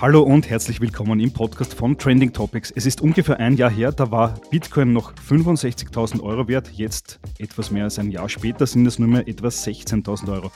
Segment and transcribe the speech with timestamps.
[0.00, 2.70] Hallo und herzlich willkommen im Podcast von Trending Topics.
[2.70, 6.70] Es ist ungefähr ein Jahr her, da war Bitcoin noch 65.000 Euro wert.
[6.72, 10.52] Jetzt, etwas mehr als ein Jahr später, sind es nur mehr etwa 16.000 Euro.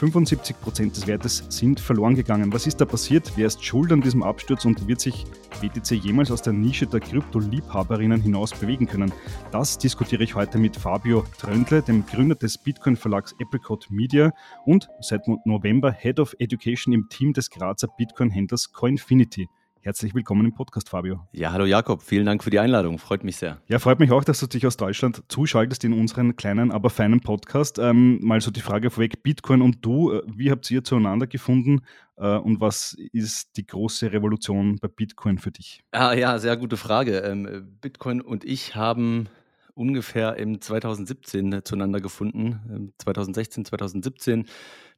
[0.00, 2.54] 75% des Wertes sind verloren gegangen.
[2.54, 3.32] Was ist da passiert?
[3.36, 5.26] Wer ist schuld an diesem Absturz und wird sich
[5.60, 9.12] BTC jemals aus der Nische der Krypto-Liebhaberinnen hinaus bewegen können?
[9.52, 14.32] Das diskutiere ich heute mit Fabio Tröndle, dem Gründer des Bitcoin-Verlags Apricot Media
[14.64, 19.50] und seit November Head of Education im Team des Grazer Bitcoin-Händlers Coinfinity.
[19.82, 21.26] Herzlich willkommen im Podcast, Fabio.
[21.32, 23.62] Ja, hallo Jakob, vielen Dank für die Einladung, freut mich sehr.
[23.66, 27.20] Ja, freut mich auch, dass du dich aus Deutschland zuschaltest in unseren kleinen, aber feinen
[27.20, 27.78] Podcast.
[27.78, 31.80] Ähm, mal so die Frage vorweg, Bitcoin und du, äh, wie habt ihr zueinander gefunden
[32.18, 35.82] äh, und was ist die große Revolution bei Bitcoin für dich?
[35.92, 37.16] Ah, ja, sehr gute Frage.
[37.20, 39.30] Ähm, Bitcoin und ich haben
[39.72, 44.44] ungefähr im 2017 zueinander gefunden, 2016, 2017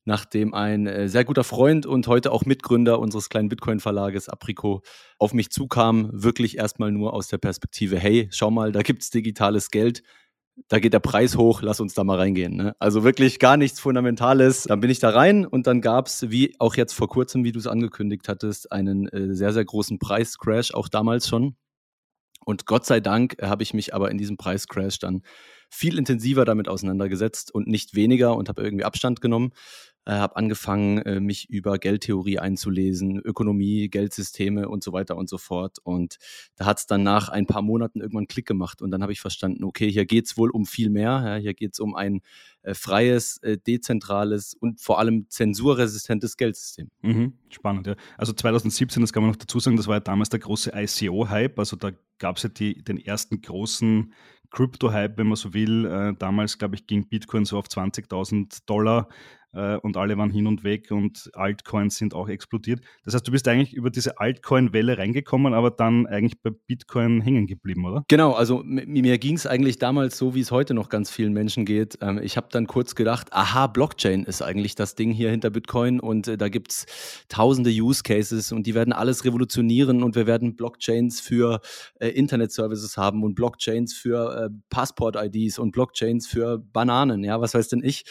[0.04, 4.82] nachdem ein äh, sehr guter Freund und heute auch Mitgründer unseres kleinen Bitcoin-Verlages Aprico
[5.18, 9.10] auf mich zukam, wirklich erstmal nur aus der Perspektive, hey, schau mal, da gibt es
[9.10, 10.02] digitales Geld,
[10.68, 12.56] da geht der Preis hoch, lass uns da mal reingehen.
[12.56, 12.76] Ne?
[12.78, 14.64] Also wirklich gar nichts Fundamentales.
[14.64, 17.52] Dann bin ich da rein und dann gab es, wie auch jetzt vor kurzem, wie
[17.52, 21.56] du es angekündigt hattest, einen äh, sehr, sehr großen Preiscrash, auch damals schon.
[22.44, 25.22] Und Gott sei Dank habe ich mich aber in diesem Preiscrash dann
[25.70, 29.52] viel intensiver damit auseinandergesetzt und nicht weniger und habe irgendwie Abstand genommen
[30.04, 35.38] äh, habe angefangen, äh, mich über Geldtheorie einzulesen, Ökonomie, Geldsysteme und so weiter und so
[35.38, 35.78] fort.
[35.82, 36.16] Und
[36.56, 39.20] da hat es dann nach ein paar Monaten irgendwann Klick gemacht und dann habe ich
[39.20, 41.22] verstanden, okay, hier geht es wohl um viel mehr.
[41.24, 42.20] Ja, hier geht es um ein
[42.62, 46.90] äh, freies, äh, dezentrales und vor allem zensurresistentes Geldsystem.
[47.02, 47.96] Mhm, spannend, ja.
[48.16, 51.58] Also 2017, das kann man noch dazu sagen, das war ja damals der große ICO-Hype.
[51.58, 54.12] Also da gab es ja die, den ersten großen
[54.52, 55.86] Crypto-Hype, wenn man so will.
[55.86, 59.08] Äh, damals, glaube ich, ging Bitcoin so auf 20.000 Dollar
[59.54, 62.80] äh, und alle waren hin und weg und Altcoins sind auch explodiert.
[63.04, 67.46] Das heißt, du bist eigentlich über diese Altcoin-Welle reingekommen, aber dann eigentlich bei Bitcoin hängen
[67.46, 68.04] geblieben, oder?
[68.08, 71.64] Genau, also mir ging es eigentlich damals so, wie es heute noch ganz vielen Menschen
[71.64, 71.98] geht.
[72.00, 76.00] Ähm, ich habe dann kurz gedacht, aha, Blockchain ist eigentlich das Ding hier hinter Bitcoin
[76.00, 76.86] und äh, da gibt es
[77.28, 81.60] tausende Use Cases und die werden alles revolutionieren und wir werden Blockchains für
[82.00, 87.82] Internet-Services haben und Blockchains für äh, Passport-IDs und Blockchains für Bananen, ja, was weiß denn
[87.82, 88.04] ich.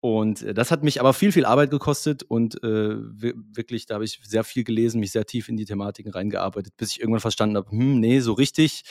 [0.00, 4.04] Und äh, das hat mich aber viel, viel Arbeit gekostet und äh, wirklich, da habe
[4.04, 7.56] ich sehr viel gelesen, mich sehr tief in die Thematiken reingearbeitet, bis ich irgendwann verstanden
[7.56, 8.84] habe, hm, nee, so richtig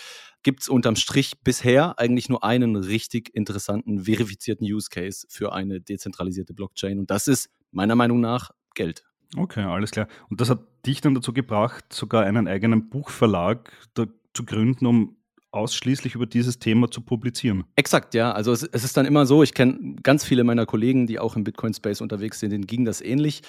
[0.44, 5.82] gibt es unterm Strich bisher eigentlich nur einen richtig interessanten, verifizierten Use Case für eine
[5.82, 9.04] dezentralisierte Blockchain und das ist meiner Meinung nach Geld.
[9.36, 10.08] Okay, alles klar.
[10.30, 15.18] Und das hat dich dann dazu gebracht, sogar einen eigenen Buchverlag zu gründen, um
[15.56, 17.64] ausschließlich über dieses Thema zu publizieren.
[17.76, 18.32] Exakt, ja.
[18.32, 21.36] Also es, es ist dann immer so, ich kenne ganz viele meiner Kollegen, die auch
[21.36, 23.42] im Bitcoin-Space unterwegs sind, denen ging das ähnlich.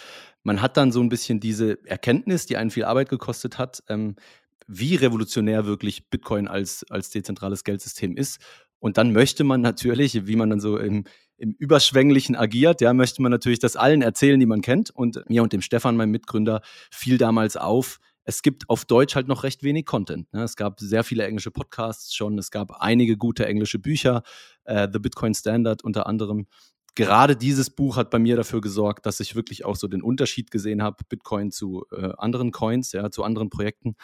[0.42, 4.16] Man hat dann so ein bisschen diese Erkenntnis, die einen viel Arbeit gekostet hat, ähm,
[4.68, 8.40] wie revolutionär wirklich Bitcoin als, als dezentrales Geldsystem ist.
[8.78, 11.04] Und dann möchte man natürlich, wie man dann so im,
[11.38, 14.90] im Überschwänglichen agiert, ja, möchte man natürlich das allen erzählen, die man kennt.
[14.90, 19.28] Und mir und dem Stefan, meinem Mitgründer, fiel damals auf, es gibt auf Deutsch halt
[19.28, 20.32] noch recht wenig Content.
[20.34, 20.42] Ne?
[20.42, 24.22] Es gab sehr viele englische Podcasts schon, es gab einige gute englische Bücher,
[24.64, 26.46] äh, The Bitcoin Standard unter anderem.
[26.96, 30.50] Gerade dieses Buch hat bei mir dafür gesorgt, dass ich wirklich auch so den Unterschied
[30.50, 33.94] gesehen habe, Bitcoin zu äh, anderen Coins, ja, zu anderen Projekten.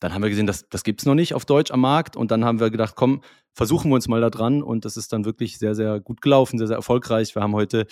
[0.00, 2.16] Dann haben wir gesehen, das, das gibt es noch nicht auf Deutsch am Markt.
[2.16, 4.62] Und dann haben wir gedacht, komm, versuchen wir uns mal da dran.
[4.62, 7.34] Und das ist dann wirklich sehr, sehr gut gelaufen, sehr, sehr erfolgreich.
[7.34, 7.86] Wir haben heute,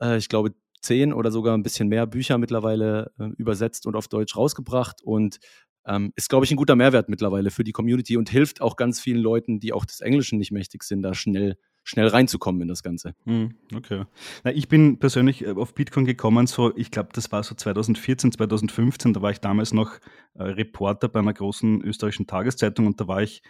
[0.00, 4.08] äh, ich glaube, zehn oder sogar ein bisschen mehr Bücher mittlerweile äh, übersetzt und auf
[4.08, 5.38] Deutsch rausgebracht und
[5.86, 9.00] ähm, ist, glaube ich, ein guter Mehrwert mittlerweile für die Community und hilft auch ganz
[9.00, 12.82] vielen Leuten, die auch des Englischen nicht mächtig sind, da schnell schnell reinzukommen in das
[12.82, 13.14] Ganze.
[13.24, 14.04] Hm, okay.
[14.44, 18.32] Na, ich bin persönlich äh, auf Bitcoin gekommen, so ich glaube, das war so 2014,
[18.32, 19.98] 2015, da war ich damals noch
[20.34, 23.42] äh, Reporter bei einer großen österreichischen Tageszeitung und da war ich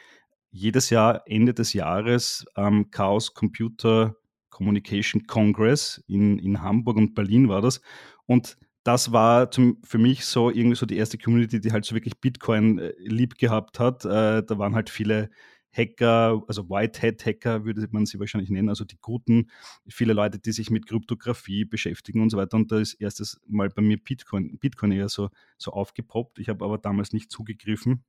[0.51, 4.17] jedes Jahr Ende des Jahres am Chaos Computer
[4.53, 7.81] Communication Congress in, in Hamburg und Berlin war das.
[8.27, 11.95] Und das war zum, für mich so irgendwie so die erste Community, die halt so
[11.95, 14.05] wirklich Bitcoin äh, lieb gehabt hat.
[14.05, 15.31] Äh, da waren halt viele
[15.75, 19.51] Hacker, also White Hat Hacker würde man sie wahrscheinlich nennen, also die guten,
[19.89, 22.57] viele Leute, die sich mit Kryptographie beschäftigen und so weiter.
[22.57, 26.39] Und da ist erstes Mal bei mir Bitcoin, Bitcoin eher so, so aufgepoppt.
[26.39, 28.05] Ich habe aber damals nicht zugegriffen.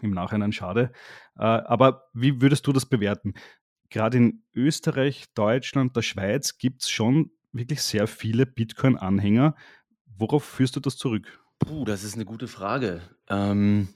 [0.00, 0.92] Im Nachhinein schade.
[1.36, 3.34] Äh, aber wie würdest du das bewerten?
[3.90, 9.54] Gerade in Österreich, Deutschland, der Schweiz gibt es schon wirklich sehr viele Bitcoin-Anhänger.
[10.16, 11.40] Worauf führst du das zurück?
[11.58, 13.00] Puh, das ist eine gute Frage.
[13.28, 13.88] Ähm,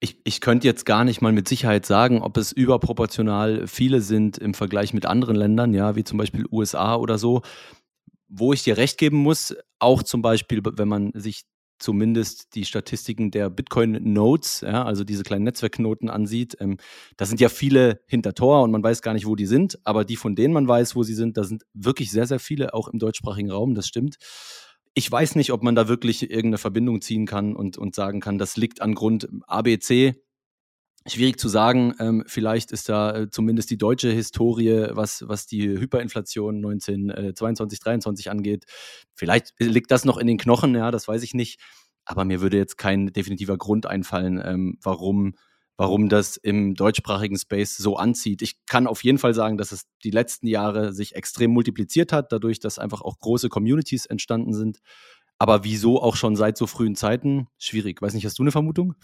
[0.00, 4.38] ich, ich könnte jetzt gar nicht mal mit Sicherheit sagen, ob es überproportional viele sind
[4.38, 7.42] im Vergleich mit anderen Ländern, ja, wie zum Beispiel USA oder so.
[8.28, 11.44] Wo ich dir recht geben muss, auch zum Beispiel, wenn man sich
[11.78, 16.78] zumindest die Statistiken der Bitcoin-Nodes, ja, also diese kleinen Netzwerkknoten ansieht, ähm,
[17.16, 20.04] da sind ja viele hinter Tor und man weiß gar nicht, wo die sind, aber
[20.04, 22.88] die, von denen man weiß, wo sie sind, da sind wirklich sehr, sehr viele, auch
[22.88, 24.16] im deutschsprachigen Raum, das stimmt.
[24.94, 28.38] Ich weiß nicht, ob man da wirklich irgendeine Verbindung ziehen kann und, und sagen kann,
[28.38, 30.14] das liegt an Grund ABC,
[31.08, 31.94] Schwierig zu sagen.
[31.98, 38.30] Ähm, vielleicht ist da äh, zumindest die deutsche Historie, was, was die Hyperinflation 1922, 23
[38.30, 38.66] angeht.
[39.14, 41.60] Vielleicht liegt das noch in den Knochen, ja, das weiß ich nicht.
[42.04, 45.34] Aber mir würde jetzt kein definitiver Grund einfallen, ähm, warum,
[45.76, 48.42] warum das im deutschsprachigen Space so anzieht.
[48.42, 52.32] Ich kann auf jeden Fall sagen, dass es die letzten Jahre sich extrem multipliziert hat,
[52.32, 54.78] dadurch, dass einfach auch große Communities entstanden sind.
[55.40, 57.46] Aber wieso auch schon seit so frühen Zeiten?
[57.58, 58.02] Schwierig.
[58.02, 58.94] Weiß nicht, hast du eine Vermutung?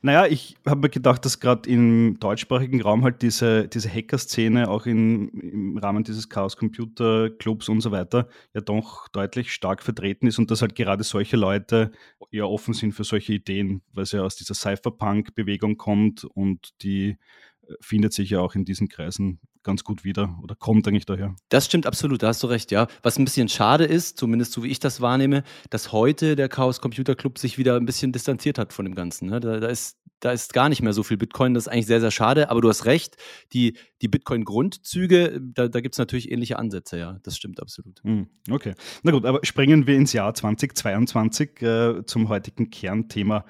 [0.00, 4.86] Naja, ich habe mir gedacht, dass gerade im deutschsprachigen Raum halt diese, diese Hacker-Szene auch
[4.86, 10.26] in, im Rahmen dieses Chaos Computer Clubs und so weiter ja doch deutlich stark vertreten
[10.26, 11.90] ist und dass halt gerade solche Leute
[12.30, 17.18] eher offen sind für solche Ideen, weil es ja aus dieser Cypherpunk-Bewegung kommt und die
[17.80, 21.34] findet sich ja auch in diesen Kreisen ganz gut wieder oder kommt eigentlich daher.
[21.48, 22.86] Das stimmt absolut, da hast du recht, ja.
[23.02, 26.80] Was ein bisschen schade ist, zumindest so wie ich das wahrnehme, dass heute der Chaos
[26.80, 29.30] Computer Club sich wieder ein bisschen distanziert hat von dem Ganzen.
[29.30, 29.40] Ne?
[29.40, 32.00] Da, da, ist, da ist gar nicht mehr so viel Bitcoin, das ist eigentlich sehr,
[32.00, 33.16] sehr schade, aber du hast recht,
[33.52, 38.02] die, die Bitcoin-Grundzüge, da, da gibt es natürlich ähnliche Ansätze, ja, das stimmt absolut.
[38.04, 43.44] Hm, okay, na gut, aber springen wir ins Jahr 2022 äh, zum heutigen Kernthema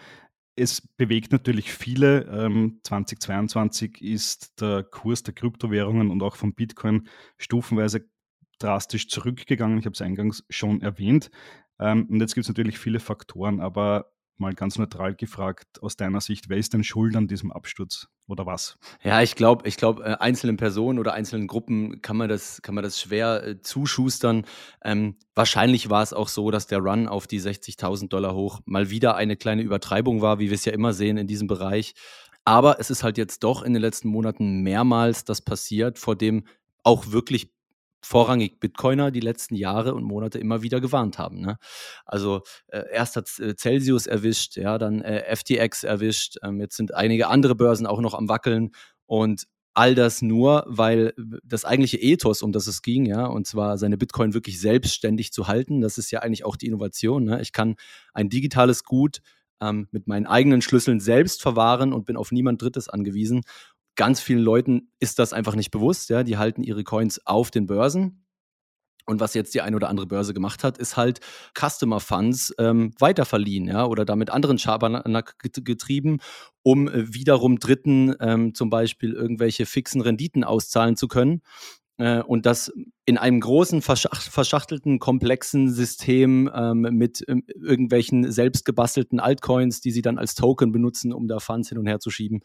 [0.57, 2.23] es bewegt natürlich viele.
[2.25, 7.09] Ähm, 2022 ist der Kurs der Kryptowährungen und auch von Bitcoin
[7.39, 8.09] stufenweise
[8.59, 9.79] drastisch zurückgegangen.
[9.79, 11.31] Ich habe es eingangs schon erwähnt.
[11.79, 16.21] Ähm, und jetzt gibt es natürlich viele Faktoren, aber mal ganz neutral gefragt, aus deiner
[16.21, 18.79] Sicht, wer ist denn schuld an diesem Absturz oder was?
[19.03, 22.75] Ja, ich glaube, ich glaube, äh, einzelnen Personen oder einzelnen Gruppen kann man das, kann
[22.75, 24.45] man das schwer äh, zuschustern.
[24.83, 28.91] Ähm, wahrscheinlich war es auch so, dass der Run auf die 60.000 Dollar hoch mal
[28.91, 31.95] wieder eine kleine Übertreibung war, wie wir es ja immer sehen in diesem Bereich.
[32.45, 36.45] Aber es ist halt jetzt doch in den letzten Monaten mehrmals das passiert, vor dem
[36.83, 37.54] auch wirklich
[38.05, 41.41] vorrangig Bitcoiner die letzten Jahre und Monate immer wieder gewarnt haben.
[41.41, 41.57] Ne?
[42.05, 46.95] Also äh, erst hat äh, Celsius erwischt, ja, dann äh, FTX erwischt, ähm, jetzt sind
[46.95, 48.73] einige andere Börsen auch noch am Wackeln
[49.07, 53.77] und all das nur, weil das eigentliche Ethos, um das es ging, ja, und zwar
[53.77, 57.25] seine Bitcoin wirklich selbstständig zu halten, das ist ja eigentlich auch die Innovation.
[57.25, 57.43] Ne?
[57.43, 57.75] Ich kann
[58.13, 59.21] ein digitales Gut
[59.61, 63.43] ähm, mit meinen eigenen Schlüsseln selbst verwahren und bin auf niemand Drittes angewiesen
[63.97, 66.11] ganz vielen Leuten ist das einfach nicht bewusst.
[66.11, 66.23] Ja?
[66.23, 68.25] Die halten ihre Coins auf den Börsen.
[69.07, 71.21] Und was jetzt die eine oder andere Börse gemacht hat, ist halt
[71.59, 76.21] Customer Funds ähm, weiterverliehen, ja, oder damit anderen Schabernack getrieben,
[76.63, 81.43] um äh, wiederum Dritten ähm, zum Beispiel irgendwelche fixen Renditen auszahlen zu können.
[81.99, 82.73] Äh, und das
[83.05, 90.19] in einem großen, verschachtelten, komplexen System ähm, mit ähm, irgendwelchen selbstgebastelten Altcoins, die sie dann
[90.19, 92.41] als Token benutzen, um da Funds hin und her zu schieben.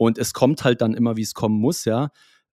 [0.00, 2.08] Und es kommt halt dann immer, wie es kommen muss, ja.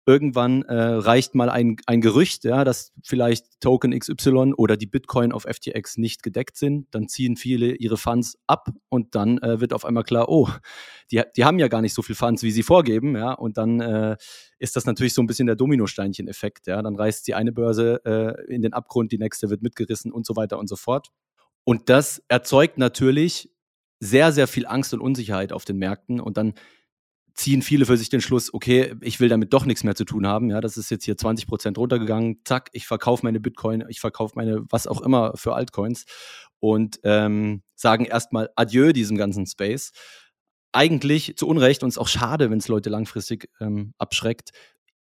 [0.08, 5.32] Irgendwann äh, reicht mal ein, ein Gerücht, ja, dass vielleicht Token XY oder die Bitcoin
[5.32, 6.88] auf FTX nicht gedeckt sind.
[6.90, 10.50] Dann ziehen viele ihre Funds ab und dann äh, wird auf einmal klar, oh,
[11.12, 13.34] die, die haben ja gar nicht so viel Funds, wie sie vorgeben, ja.
[13.34, 14.18] Und dann äh,
[14.58, 16.82] ist das natürlich so ein bisschen der Dominosteinchen-Effekt, ja.
[16.82, 20.36] Dann reißt die eine Börse äh, in den Abgrund, die nächste wird mitgerissen und so
[20.36, 21.10] weiter und so fort.
[21.64, 23.52] Und das erzeugt natürlich
[24.00, 26.56] sehr, sehr viel Angst und Unsicherheit auf den Märkten und dann
[27.36, 30.26] ziehen viele für sich den Schluss, okay, ich will damit doch nichts mehr zu tun
[30.26, 30.50] haben.
[30.50, 32.40] Ja, das ist jetzt hier 20 Prozent runtergegangen.
[32.46, 36.06] Zack, ich verkaufe meine Bitcoin, ich verkaufe meine was auch immer für Altcoins
[36.60, 39.92] und ähm, sagen erstmal Adieu diesem ganzen Space.
[40.72, 44.52] Eigentlich zu Unrecht und es ist auch schade, wenn es Leute langfristig ähm, abschreckt.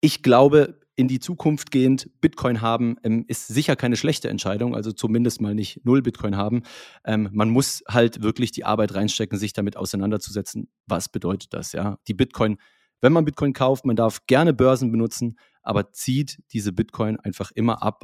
[0.02, 4.92] Ich glaube, in die Zukunft gehend Bitcoin haben, ähm, ist sicher keine schlechte Entscheidung, also
[4.92, 6.64] zumindest mal nicht null Bitcoin haben.
[7.04, 10.70] Ähm, man muss halt wirklich die Arbeit reinstecken, sich damit auseinanderzusetzen.
[10.88, 11.98] Was bedeutet das, ja?
[12.08, 12.58] Die Bitcoin,
[13.02, 17.84] wenn man Bitcoin kauft, man darf gerne Börsen benutzen, aber zieht diese Bitcoin einfach immer
[17.84, 18.04] ab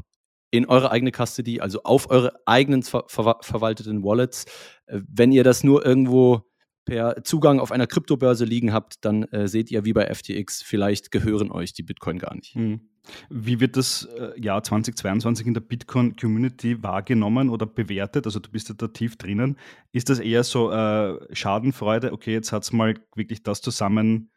[0.51, 4.45] in eure eigene Custody, also auf eure eigenen ver ver verwalteten Wallets.
[4.85, 6.50] Äh, wenn ihr das nur irgendwo
[6.91, 11.09] per Zugang auf einer Kryptobörse liegen habt, dann äh, seht ihr wie bei FTX, vielleicht
[11.09, 12.53] gehören euch die Bitcoin gar nicht.
[12.53, 12.81] Mhm.
[13.29, 18.25] Wie wird das äh, Jahr 2022 in der Bitcoin-Community wahrgenommen oder bewertet?
[18.25, 19.55] Also du bist ja da tief drinnen.
[19.93, 24.29] Ist das eher so äh, Schadenfreude, okay, jetzt hat es mal wirklich das zusammen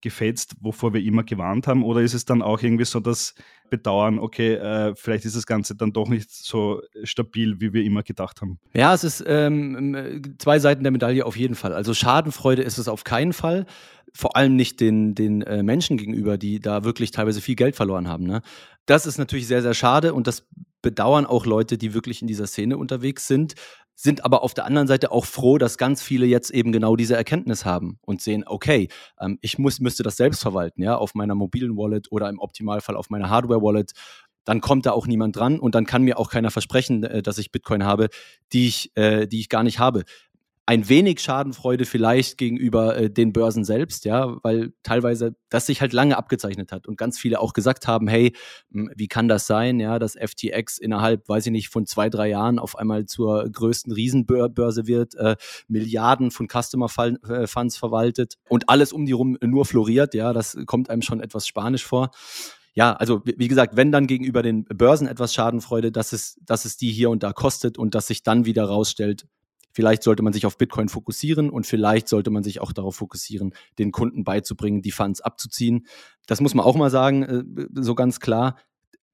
[0.00, 1.84] gefetzt, wovor wir immer gewarnt haben?
[1.84, 3.34] Oder ist es dann auch irgendwie so das
[3.70, 8.02] Bedauern, okay, äh, vielleicht ist das Ganze dann doch nicht so stabil, wie wir immer
[8.02, 8.58] gedacht haben?
[8.74, 11.72] Ja, es ist ähm, zwei Seiten der Medaille auf jeden Fall.
[11.72, 13.66] Also Schadenfreude ist es auf keinen Fall.
[14.14, 18.08] Vor allem nicht den, den äh, Menschen gegenüber, die da wirklich teilweise viel Geld verloren
[18.08, 18.24] haben.
[18.24, 18.40] Ne?
[18.86, 20.46] Das ist natürlich sehr, sehr schade und das
[20.80, 23.54] bedauern auch Leute, die wirklich in dieser Szene unterwegs sind.
[24.00, 27.16] Sind aber auf der anderen Seite auch froh, dass ganz viele jetzt eben genau diese
[27.16, 28.88] Erkenntnis haben und sehen, okay,
[29.20, 32.96] ähm, ich muss, müsste das selbst verwalten, ja, auf meiner mobilen Wallet oder im Optimalfall
[32.96, 33.90] auf meiner Hardware-Wallet.
[34.44, 37.38] Dann kommt da auch niemand dran und dann kann mir auch keiner versprechen, äh, dass
[37.38, 38.08] ich Bitcoin habe,
[38.52, 40.04] die ich, äh, die ich gar nicht habe
[40.68, 45.94] ein wenig Schadenfreude vielleicht gegenüber äh, den Börsen selbst, ja, weil teilweise das sich halt
[45.94, 48.34] lange abgezeichnet hat und ganz viele auch gesagt haben, hey,
[48.68, 52.58] wie kann das sein, ja, dass FTX innerhalb, weiß ich nicht, von zwei, drei Jahren
[52.58, 55.36] auf einmal zur größten Riesenbörse wird, äh,
[55.68, 60.54] Milliarden von Customer äh, Funds verwaltet und alles um die rum nur floriert, ja, das
[60.66, 62.10] kommt einem schon etwas spanisch vor.
[62.74, 66.76] Ja, also wie gesagt, wenn dann gegenüber den Börsen etwas Schadenfreude, dass es, dass es
[66.76, 69.26] die hier und da kostet und dass sich dann wieder rausstellt,
[69.78, 73.54] Vielleicht sollte man sich auf Bitcoin fokussieren und vielleicht sollte man sich auch darauf fokussieren,
[73.78, 75.86] den Kunden beizubringen, die Funds abzuziehen.
[76.26, 77.44] Das muss man auch mal sagen, äh,
[77.80, 78.58] so ganz klar.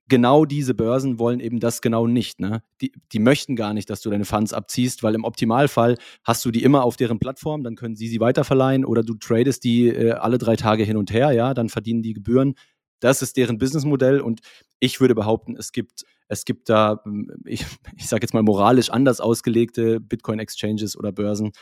[0.08, 2.40] Genau diese Börsen wollen eben das genau nicht.
[2.40, 2.62] Ne?
[2.80, 6.50] Die, die möchten gar nicht, dass du deine Funds abziehst, weil im Optimalfall hast du
[6.50, 10.12] die immer auf deren Plattform, dann können sie sie weiterverleihen oder du tradest die äh,
[10.12, 12.54] alle drei Tage hin und her, ja, dann verdienen die Gebühren.
[13.00, 14.40] Das ist deren Businessmodell und
[14.80, 17.64] ich würde behaupten, es gibt es gibt da, hm, ich,
[17.96, 21.52] ich sage jetzt mal moralisch anders ausgelegte Bitcoin-Exchanges oder Börsen,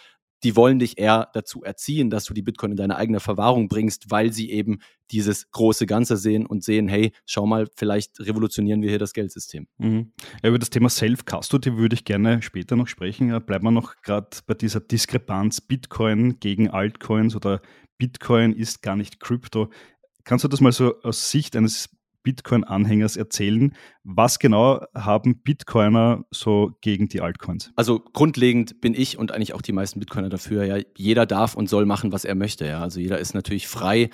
[0.43, 4.11] die wollen dich eher dazu erziehen, dass du die Bitcoin in deine eigene Verwahrung bringst,
[4.11, 8.89] weil sie eben dieses große Ganze sehen und sehen, hey, schau mal, vielleicht revolutionieren wir
[8.89, 9.69] hier das Geldsystem.
[9.79, 10.13] Mhm.
[10.43, 13.29] Ja, über das Thema Self-Custody würde ich gerne später noch sprechen.
[13.45, 17.61] Bleiben wir noch gerade bei dieser Diskrepanz Bitcoin gegen Altcoins oder
[17.99, 19.71] Bitcoin ist gar nicht Krypto.
[20.25, 21.89] Kannst du das mal so aus Sicht eines
[22.23, 23.75] Bitcoin-Anhängers erzählen.
[24.05, 27.73] Was genau haben Bitcoiner so gegen die Altcoins?
[27.77, 31.69] Also grundlegend bin ich und eigentlich auch die meisten Bitcoiner dafür, ja, jeder darf und
[31.69, 32.67] soll machen, was er möchte.
[32.67, 32.81] Ja.
[32.81, 34.11] Also jeder ist natürlich frei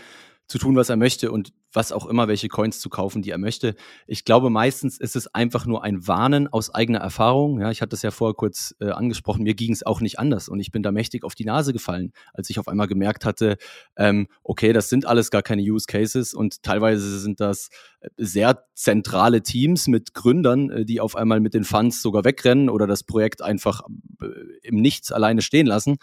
[0.46, 3.38] zu tun, was er möchte und was auch immer, welche Coins zu kaufen, die er
[3.38, 3.74] möchte.
[4.06, 7.60] Ich glaube, meistens ist es einfach nur ein Warnen aus eigener Erfahrung.
[7.60, 10.48] Ja, ich hatte es ja vorher kurz äh, angesprochen, mir ging es auch nicht anders
[10.48, 13.56] und ich bin da mächtig auf die Nase gefallen, als ich auf einmal gemerkt hatte,
[13.96, 17.68] ähm, okay, das sind alles gar keine Use Cases und teilweise sind das
[18.00, 22.70] äh, sehr zentrale Teams mit Gründern, äh, die auf einmal mit den Funds sogar wegrennen
[22.70, 23.82] oder das Projekt einfach
[24.22, 24.26] äh,
[24.62, 25.98] im Nichts alleine stehen lassen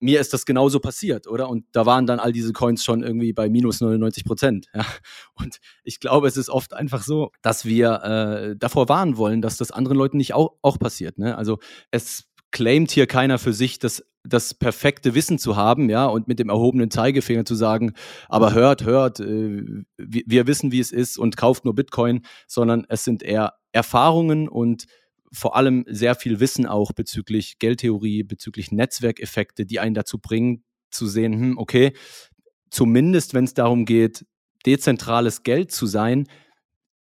[0.00, 1.48] mir ist das genauso passiert, oder?
[1.48, 4.66] Und da waren dann all diese Coins schon irgendwie bei minus 99 Prozent.
[4.74, 4.84] Ja?
[5.34, 9.56] Und ich glaube, es ist oft einfach so, dass wir äh, davor warnen wollen, dass
[9.56, 11.18] das anderen Leuten nicht auch, auch passiert.
[11.18, 11.36] Ne?
[11.36, 11.58] Also
[11.90, 12.24] es
[12.54, 16.48] claimt hier keiner für sich, das, das perfekte Wissen zu haben, ja, und mit dem
[16.48, 17.94] erhobenen Zeigefinger zu sagen,
[18.28, 19.62] aber hört, hört, äh,
[19.98, 24.48] wir, wir wissen, wie es ist und kauft nur Bitcoin, sondern es sind eher Erfahrungen
[24.48, 24.84] und
[25.34, 31.06] vor allem sehr viel Wissen auch bezüglich Geldtheorie, bezüglich Netzwerkeffekte, die einen dazu bringen, zu
[31.06, 31.92] sehen, hm, okay,
[32.70, 34.24] zumindest wenn es darum geht,
[34.64, 36.26] dezentrales Geld zu sein,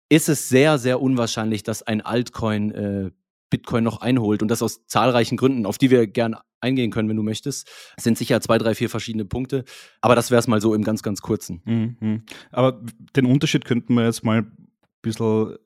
[0.10, 3.12] ist es sehr, sehr unwahrscheinlich, dass ein Altcoin äh,
[3.50, 4.42] Bitcoin noch einholt.
[4.42, 7.70] Und das aus zahlreichen Gründen, auf die wir gerne eingehen können, wenn du möchtest.
[7.96, 9.64] Es sind sicher zwei, drei, vier verschiedene Punkte.
[10.02, 11.62] Aber das wäre es mal so im ganz, ganz kurzen.
[11.66, 12.24] Mhm.
[12.52, 12.82] Aber
[13.16, 14.70] den Unterschied könnten wir jetzt mal ein
[15.02, 15.58] bisschen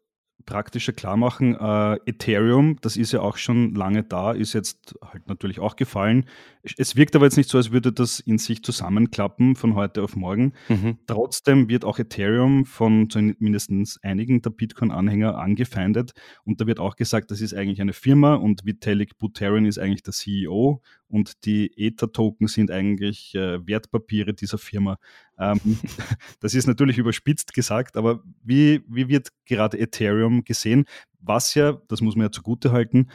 [0.49, 1.55] praktischer klar machen.
[1.55, 6.25] Äh, Ethereum, das ist ja auch schon lange da, ist jetzt halt natürlich auch gefallen.
[6.77, 10.15] Es wirkt aber jetzt nicht so, als würde das in sich zusammenklappen von heute auf
[10.15, 10.53] morgen.
[10.67, 10.97] Mhm.
[11.05, 16.13] Trotzdem wird auch Ethereum von zumindest einigen der Bitcoin-Anhänger angefeindet.
[16.43, 20.03] Und da wird auch gesagt, das ist eigentlich eine Firma und Vitalik Buterin ist eigentlich
[20.03, 24.97] der CEO und die Ether-Token sind eigentlich äh, Wertpapiere dieser Firma.
[25.37, 25.59] Ähm,
[26.39, 30.85] das ist natürlich überspitzt gesagt, aber wie, wie wird gerade Ethereum gesehen?
[31.19, 33.09] Was ja, das muss man ja zugute halten,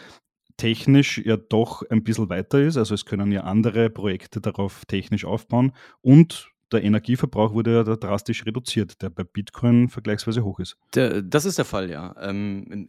[0.56, 2.76] technisch ja doch ein bisschen weiter ist.
[2.76, 7.96] Also es können ja andere Projekte darauf technisch aufbauen und der Energieverbrauch wurde ja da
[7.96, 10.76] drastisch reduziert, der bei Bitcoin vergleichsweise hoch ist.
[10.94, 12.14] Der, das ist der Fall, ja.
[12.20, 12.88] Ähm,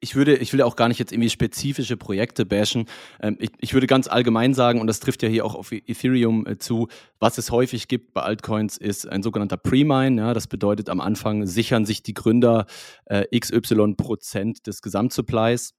[0.00, 2.86] ich würde, ich will auch gar nicht jetzt irgendwie spezifische Projekte bashen.
[3.20, 6.46] Ähm, ich, ich, würde ganz allgemein sagen, und das trifft ja hier auch auf Ethereum
[6.46, 6.88] äh, zu,
[7.18, 10.20] was es häufig gibt bei Altcoins, ist ein sogenannter Pre-Mine.
[10.20, 12.66] Ja, das bedeutet, am Anfang sichern sich die Gründer
[13.06, 15.74] äh, XY Prozent des Gesamtsupplies.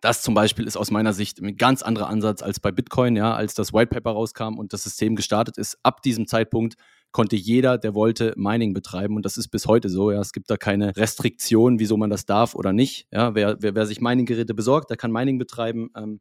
[0.00, 3.34] Das zum Beispiel ist aus meiner Sicht ein ganz anderer Ansatz als bei Bitcoin, ja,
[3.34, 5.78] als das White Paper rauskam und das System gestartet ist.
[5.82, 6.76] Ab diesem Zeitpunkt
[7.14, 9.14] konnte jeder, der wollte, Mining betreiben.
[9.14, 10.10] Und das ist bis heute so.
[10.10, 10.20] Ja.
[10.20, 13.06] Es gibt da keine Restriktion, wieso man das darf oder nicht.
[13.12, 13.36] Ja.
[13.36, 15.90] Wer, wer, wer sich Mining-Geräte besorgt, der kann Mining betreiben.
[15.96, 16.20] Ähm,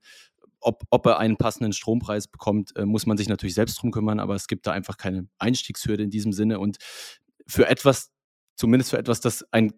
[0.62, 4.20] ob, ob er einen passenden Strompreis bekommt, äh, muss man sich natürlich selbst drum kümmern,
[4.20, 6.60] aber es gibt da einfach keine Einstiegshürde in diesem Sinne.
[6.60, 6.78] Und
[7.48, 8.12] für etwas,
[8.56, 9.74] zumindest für etwas, das ein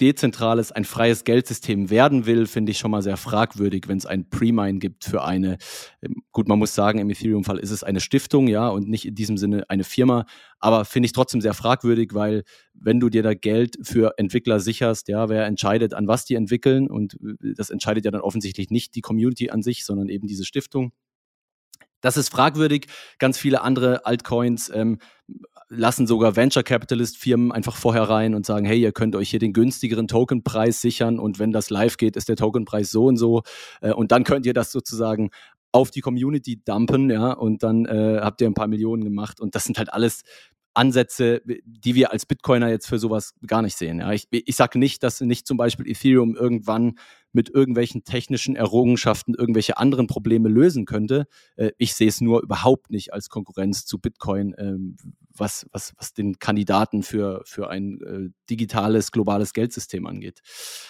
[0.00, 4.28] dezentrales, ein freies Geldsystem werden will, finde ich schon mal sehr fragwürdig, wenn es ein
[4.28, 5.58] Pre-Mine gibt für eine,
[6.02, 9.14] ähm, gut, man muss sagen, im Ethereum-Fall ist es eine Stiftung, ja, und nicht in
[9.14, 10.26] diesem Sinne eine Firma,
[10.58, 15.08] aber finde ich trotzdem sehr fragwürdig, weil wenn du dir da Geld für Entwickler sicherst,
[15.08, 18.94] ja, wer entscheidet, an was die entwickeln und äh, das entscheidet ja dann offensichtlich nicht
[18.94, 20.92] die Community an sich, sondern eben diese Stiftung.
[22.04, 22.86] Das ist fragwürdig.
[23.18, 24.98] Ganz viele andere Altcoins ähm,
[25.70, 29.38] lassen sogar Venture Capitalist Firmen einfach vorher rein und sagen, hey, ihr könnt euch hier
[29.38, 33.42] den günstigeren Tokenpreis sichern und wenn das live geht, ist der Tokenpreis so und so
[33.80, 35.30] äh, und dann könnt ihr das sozusagen
[35.72, 39.54] auf die Community dumpen, ja, und dann äh, habt ihr ein paar Millionen gemacht und
[39.54, 40.24] das sind halt alles
[40.74, 44.00] Ansätze, die wir als Bitcoiner jetzt für sowas gar nicht sehen.
[44.00, 44.12] Ja.
[44.12, 46.98] Ich, ich sage nicht, dass nicht zum Beispiel Ethereum irgendwann
[47.34, 51.26] mit irgendwelchen technischen Errungenschaften irgendwelche anderen Probleme lösen könnte.
[51.56, 54.96] Äh, ich sehe es nur überhaupt nicht als Konkurrenz zu Bitcoin, ähm,
[55.36, 60.40] was, was, was den Kandidaten für, für ein äh, digitales, globales Geldsystem angeht.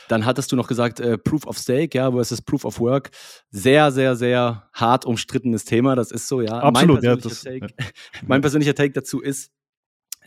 [0.08, 3.10] Dann hattest du noch gesagt, äh, Proof of Stake ja, versus Proof of Work.
[3.50, 5.96] Sehr, sehr, sehr hart umstrittenes Thema.
[5.96, 6.60] Das ist so, ja.
[6.60, 7.86] Absolut, mein persönlicher, ja, das, Take, ja.
[8.26, 9.50] mein persönlicher Take dazu ist,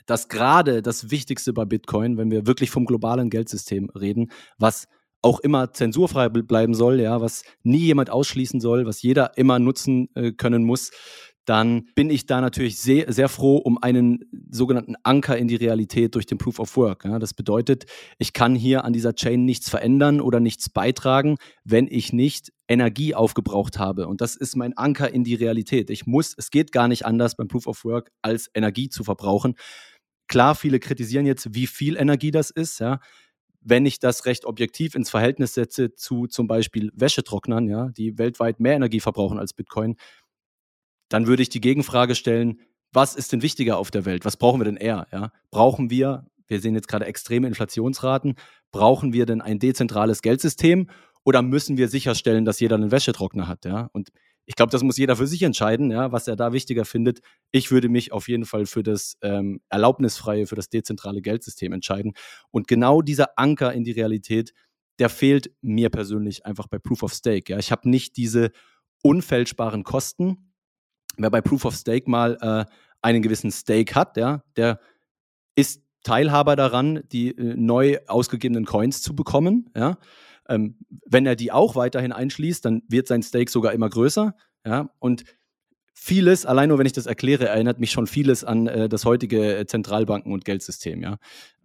[0.08, 4.88] dass gerade das Wichtigste bei Bitcoin, wenn wir wirklich vom globalen Geldsystem reden, was
[5.22, 10.10] auch immer zensurfrei bleiben soll, ja, was nie jemand ausschließen soll, was jeder immer nutzen
[10.16, 10.92] äh, können muss,
[11.48, 14.20] dann bin ich da natürlich sehr, sehr froh um einen
[14.52, 17.06] sogenannten Anker in die Realität durch den Proof of Work.
[17.06, 17.20] Ja.
[17.20, 17.86] Das bedeutet,
[18.18, 23.16] ich kann hier an dieser Chain nichts verändern oder nichts beitragen, wenn ich nicht Energie
[23.16, 24.08] aufgebraucht habe.
[24.08, 25.90] Und das ist mein Anker in die Realität.
[25.90, 29.56] Ich muss, es geht gar nicht anders beim Proof of Work, als Energie zu verbrauchen.
[30.28, 33.00] Klar, viele kritisieren jetzt, wie viel Energie das ist, ja.
[33.70, 38.62] Wenn ich das recht objektiv ins Verhältnis setze zu zum Beispiel Wäschetrocknern, ja, die weltweit
[38.62, 39.98] mehr Energie verbrauchen als Bitcoin,
[41.10, 42.62] dann würde ich die Gegenfrage stellen,
[42.94, 44.24] was ist denn wichtiger auf der Welt?
[44.24, 45.08] Was brauchen wir denn eher?
[45.12, 45.32] Ja?
[45.52, 48.36] Brauchen wir, wir sehen jetzt gerade extreme Inflationsraten,
[48.72, 50.90] brauchen wir denn ein dezentrales Geldsystem
[51.26, 53.66] oder müssen wir sicherstellen, dass jeder einen Wäschetrockner hat?
[53.66, 53.90] Ja?
[53.92, 54.10] Und
[54.48, 57.20] ich glaube, das muss jeder für sich entscheiden, ja, was er da wichtiger findet.
[57.51, 62.13] Ich würde mich auf jeden Fall für das ähm, erlaubnisfreie, für das dezentrale Geldsystem entscheiden.
[62.50, 64.54] Und genau dieser Anker in die Realität,
[65.00, 67.51] der fehlt mir persönlich einfach bei Proof of Stake.
[67.51, 67.60] Ja.
[67.60, 68.51] Ich habe nicht diese
[69.03, 70.53] unfälschbaren Kosten.
[71.18, 72.66] Wer bei Proof of Stake mal äh,
[73.01, 74.79] einen gewissen Stake hat, ja, der
[75.55, 79.70] ist Teilhaber daran, die äh, neu ausgegebenen Coins zu bekommen.
[79.75, 79.98] Ja.
[80.50, 84.36] Ähm, wenn er die auch weiterhin einschließt, dann wird sein Stake sogar immer größer.
[84.66, 84.90] Ja?
[85.00, 85.24] Und
[85.94, 89.66] vieles, allein nur wenn ich das erkläre, erinnert mich schon vieles an äh, das heutige
[89.68, 91.01] Zentralbanken- und Geldsystem.
[91.01, 91.18] Ja?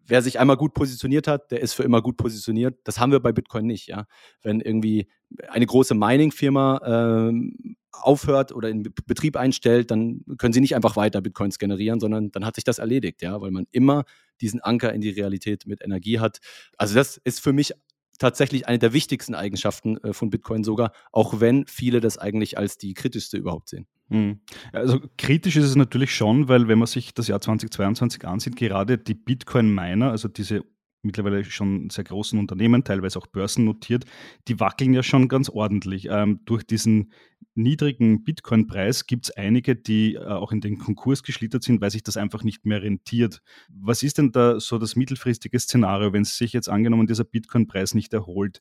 [0.07, 2.79] Wer sich einmal gut positioniert hat, der ist für immer gut positioniert.
[2.85, 3.87] Das haben wir bei Bitcoin nicht.
[3.87, 4.07] Ja?
[4.42, 5.09] Wenn irgendwie
[5.49, 11.21] eine große Mining-Firma äh, aufhört oder in Betrieb einstellt, dann können sie nicht einfach weiter
[11.21, 14.05] Bitcoins generieren, sondern dann hat sich das erledigt, ja, weil man immer
[14.40, 16.38] diesen Anker in die Realität mit Energie hat.
[16.77, 17.73] Also das ist für mich
[18.18, 22.79] tatsächlich eine der wichtigsten Eigenschaften äh, von Bitcoin sogar, auch wenn viele das eigentlich als
[22.79, 23.87] die kritischste überhaupt sehen.
[24.11, 24.40] Hm.
[24.72, 28.98] Also kritisch ist es natürlich schon, weil wenn man sich das Jahr 2022 ansieht, gerade
[28.98, 30.64] die Bitcoin-Miner, also diese
[31.03, 34.05] mittlerweile schon sehr großen Unternehmen, teilweise auch börsennotiert,
[34.49, 36.09] die wackeln ja schon ganz ordentlich.
[36.11, 37.12] Ähm, durch diesen
[37.55, 42.03] niedrigen Bitcoin-Preis gibt es einige, die äh, auch in den Konkurs geschlittert sind, weil sich
[42.03, 43.43] das einfach nicht mehr rentiert.
[43.69, 48.12] Was ist denn da so das mittelfristige Szenario, wenn sich jetzt angenommen dieser Bitcoin-Preis nicht
[48.12, 48.61] erholt?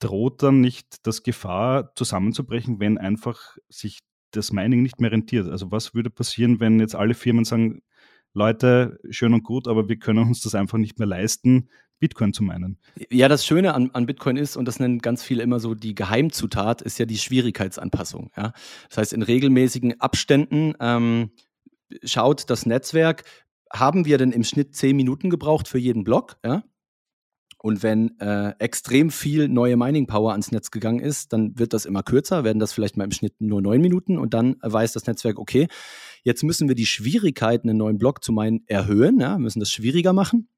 [0.00, 5.48] Droht dann nicht das Gefahr zusammenzubrechen, wenn einfach sich das Mining nicht mehr rentiert?
[5.48, 7.82] Also was würde passieren, wenn jetzt alle Firmen sagen,
[8.34, 12.42] Leute, schön und gut, aber wir können uns das einfach nicht mehr leisten, Bitcoin zu
[12.42, 12.78] meinen.
[13.10, 15.94] Ja, das Schöne an, an Bitcoin ist, und das nennen ganz viele immer so die
[15.94, 18.30] Geheimzutat, ist ja die Schwierigkeitsanpassung.
[18.36, 18.52] Ja?
[18.88, 21.30] Das heißt, in regelmäßigen Abständen ähm,
[22.04, 23.24] schaut das Netzwerk,
[23.72, 26.36] haben wir denn im Schnitt zehn Minuten gebraucht für jeden Block?
[26.44, 26.62] Ja?
[27.60, 31.86] Und wenn äh, extrem viel neue Mining Power ans Netz gegangen ist, dann wird das
[31.86, 35.06] immer kürzer, werden das vielleicht mal im Schnitt nur neun Minuten und dann weiß das
[35.06, 35.66] Netzwerk, okay,
[36.22, 40.12] jetzt müssen wir die Schwierigkeit, einen neuen Block zu meinen, erhöhen, ja, müssen das schwieriger
[40.12, 40.48] machen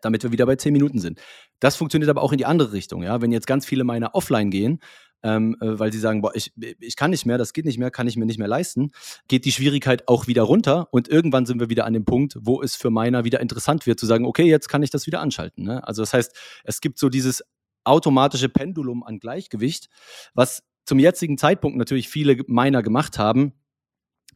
[0.00, 1.20] damit wir wieder bei zehn Minuten sind.
[1.60, 3.02] Das funktioniert aber auch in die andere Richtung.
[3.02, 3.20] Ja?
[3.20, 4.80] Wenn jetzt ganz viele Miner offline gehen,
[5.22, 7.90] ähm, äh, weil sie sagen, boah, ich, ich kann nicht mehr, das geht nicht mehr,
[7.90, 8.90] kann ich mir nicht mehr leisten,
[9.28, 12.62] geht die Schwierigkeit auch wieder runter und irgendwann sind wir wieder an dem Punkt, wo
[12.62, 15.64] es für Miner wieder interessant wird, zu sagen, okay, jetzt kann ich das wieder anschalten.
[15.64, 15.86] Ne?
[15.86, 17.44] Also das heißt, es gibt so dieses
[17.84, 19.88] automatische Pendulum an Gleichgewicht,
[20.34, 23.52] was zum jetzigen Zeitpunkt natürlich viele Miner gemacht haben,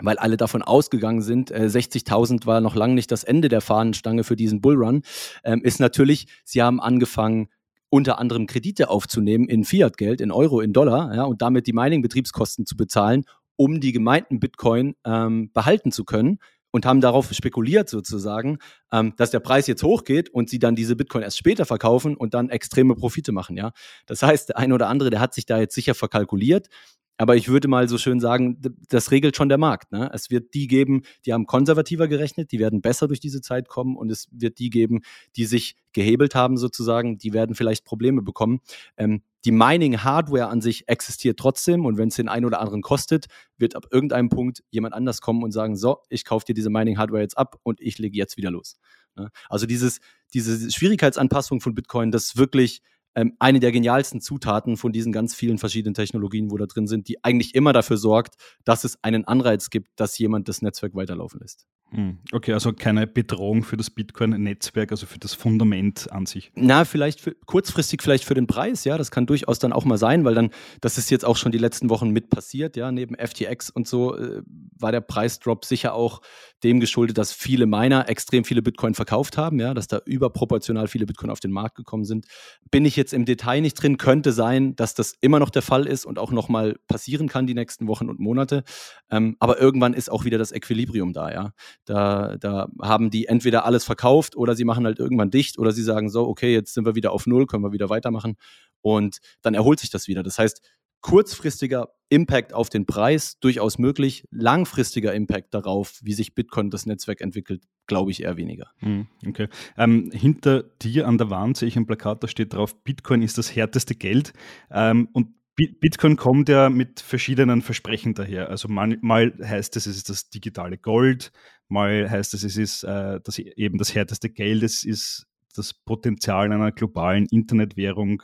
[0.02, 4.24] weil alle davon ausgegangen sind, äh, 60.000 war noch lange nicht das Ende der Fahnenstange
[4.24, 5.02] für diesen Bullrun,
[5.44, 7.48] ähm, ist natürlich, sie haben angefangen,
[7.88, 12.66] unter anderem Kredite aufzunehmen in Fiat-Geld, in Euro, in Dollar, ja, und damit die Mining-Betriebskosten
[12.66, 13.24] zu bezahlen,
[13.56, 16.38] um die gemeinten Bitcoin ähm, behalten zu können.
[16.72, 18.58] und haben darauf spekuliert sozusagen,
[18.92, 22.34] ähm, dass der Preis jetzt hochgeht und sie dann diese Bitcoin erst später verkaufen und
[22.34, 23.70] dann extreme Profite machen, ja.
[24.04, 26.68] Das heißt, der eine oder andere, der hat sich da jetzt sicher verkalkuliert.
[27.18, 29.92] Aber ich würde mal so schön sagen, das regelt schon der Markt.
[29.92, 30.10] Ne?
[30.12, 33.96] Es wird die geben, die haben konservativer gerechnet, die werden besser durch diese Zeit kommen
[33.96, 35.00] und es wird die geben,
[35.36, 38.60] die sich gehebelt haben sozusagen, die werden vielleicht Probleme bekommen.
[38.98, 43.26] Ähm, die Mining-Hardware an sich existiert trotzdem und wenn es den einen oder anderen kostet,
[43.56, 47.22] wird ab irgendeinem Punkt jemand anders kommen und sagen, so, ich kaufe dir diese Mining-Hardware
[47.22, 48.76] jetzt ab und ich lege jetzt wieder los.
[49.16, 49.30] Ne?
[49.48, 50.00] Also dieses,
[50.34, 52.82] diese Schwierigkeitsanpassung von Bitcoin, das wirklich
[53.16, 57.08] ähm, eine der genialsten Zutaten von diesen ganz vielen verschiedenen Technologien, wo da drin sind,
[57.08, 61.40] die eigentlich immer dafür sorgt, dass es einen Anreiz gibt, dass jemand das Netzwerk weiterlaufen
[61.40, 61.66] lässt.
[61.96, 66.52] Hm, okay, also keine Bedrohung für das Bitcoin-Netzwerk, also für das Fundament an sich.
[66.54, 69.96] Na, vielleicht für, kurzfristig vielleicht für den Preis, ja, das kann durchaus dann auch mal
[69.96, 70.50] sein, weil dann,
[70.82, 74.14] das ist jetzt auch schon die letzten Wochen mit passiert, ja, neben FTX und so
[74.14, 74.42] äh,
[74.78, 76.20] war der Preisdrop sicher auch
[76.62, 81.06] dem geschuldet, dass viele Miner extrem viele Bitcoin verkauft haben, ja, dass da überproportional viele
[81.06, 82.26] Bitcoin auf den Markt gekommen sind.
[82.70, 85.86] Bin ich jetzt im Detail nicht drin, könnte sein, dass das immer noch der Fall
[85.86, 88.64] ist und auch nochmal passieren kann die nächsten Wochen und Monate.
[89.10, 91.52] Ähm, aber irgendwann ist auch wieder das Equilibrium da, ja.
[91.86, 95.82] Da, da haben die entweder alles verkauft oder sie machen halt irgendwann dicht oder sie
[95.82, 98.36] sagen so, okay, jetzt sind wir wieder auf Null, können wir wieder weitermachen
[98.82, 100.22] und dann erholt sich das wieder.
[100.22, 100.60] Das heißt,
[101.00, 107.20] kurzfristiger Impact auf den Preis durchaus möglich, langfristiger Impact darauf, wie sich Bitcoin das Netzwerk
[107.20, 108.70] entwickelt, glaube ich eher weniger.
[108.78, 109.48] Hm, okay.
[109.76, 113.38] Ähm, hinter dir an der Wand sehe ich ein Plakat, da steht drauf, Bitcoin ist
[113.38, 114.32] das härteste Geld.
[114.70, 118.50] Ähm, und Bitcoin kommt ja mit verschiedenen Versprechen daher.
[118.50, 121.32] Also mal, mal, heißt es, es ist das digitale Gold,
[121.68, 126.52] mal heißt es, es ist äh, das, eben das härteste Geld, es ist das Potenzial
[126.52, 128.22] einer globalen Internetwährung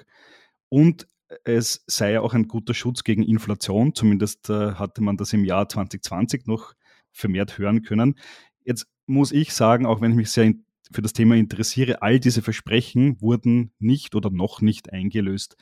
[0.69, 1.07] und
[1.45, 3.95] es sei ja auch ein guter Schutz gegen Inflation.
[3.95, 6.75] Zumindest äh, hatte man das im Jahr 2020 noch
[7.11, 8.17] vermehrt hören können.
[8.65, 10.53] Jetzt muss ich sagen, auch wenn ich mich sehr
[10.93, 15.57] für das Thema interessiere, all diese Versprechen wurden nicht oder noch nicht eingelöst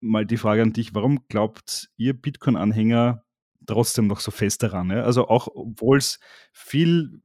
[0.00, 3.24] mal die Frage an dich, warum glaubt ihr Bitcoin-Anhänger
[3.66, 4.90] trotzdem noch so fest daran?
[4.90, 5.02] Ja?
[5.02, 6.18] Also auch obwohl es
[6.52, 7.22] viel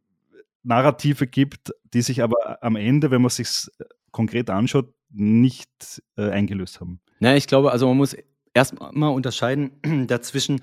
[0.64, 3.68] Narrative gibt, die sich aber am Ende, wenn man sich
[4.12, 7.00] konkret anschaut, nicht äh, eingelöst haben.
[7.20, 8.16] Naja, ich glaube, also man muss
[8.54, 9.72] erstmal unterscheiden
[10.08, 10.62] dazwischen,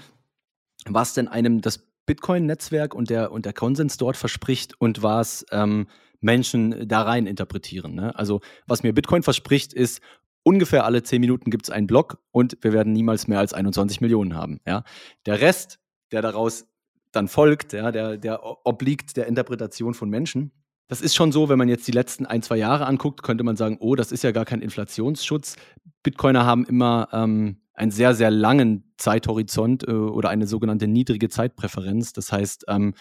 [0.86, 5.86] was denn einem das Bitcoin-Netzwerk und der, und der Konsens dort verspricht und was ähm,
[6.20, 7.94] Menschen da rein interpretieren.
[7.94, 8.16] Ne?
[8.16, 10.00] Also was mir Bitcoin verspricht, ist
[10.42, 14.00] ungefähr alle zehn Minuten gibt es einen Block und wir werden niemals mehr als 21
[14.00, 14.60] Millionen haben.
[14.66, 14.84] Ja?
[15.26, 15.78] Der Rest,
[16.10, 16.66] der daraus
[17.12, 20.50] dann folgt, ja, der, der obliegt der Interpretation von Menschen.
[20.88, 23.56] Das ist schon so, wenn man jetzt die letzten ein, zwei Jahre anguckt, könnte man
[23.56, 25.56] sagen, oh, das ist ja gar kein Inflationsschutz.
[26.02, 32.12] Bitcoiner haben immer ähm, einen sehr, sehr langen Zeithorizont äh, oder eine sogenannte niedrige Zeitpräferenz.
[32.12, 32.94] Das heißt, ähm,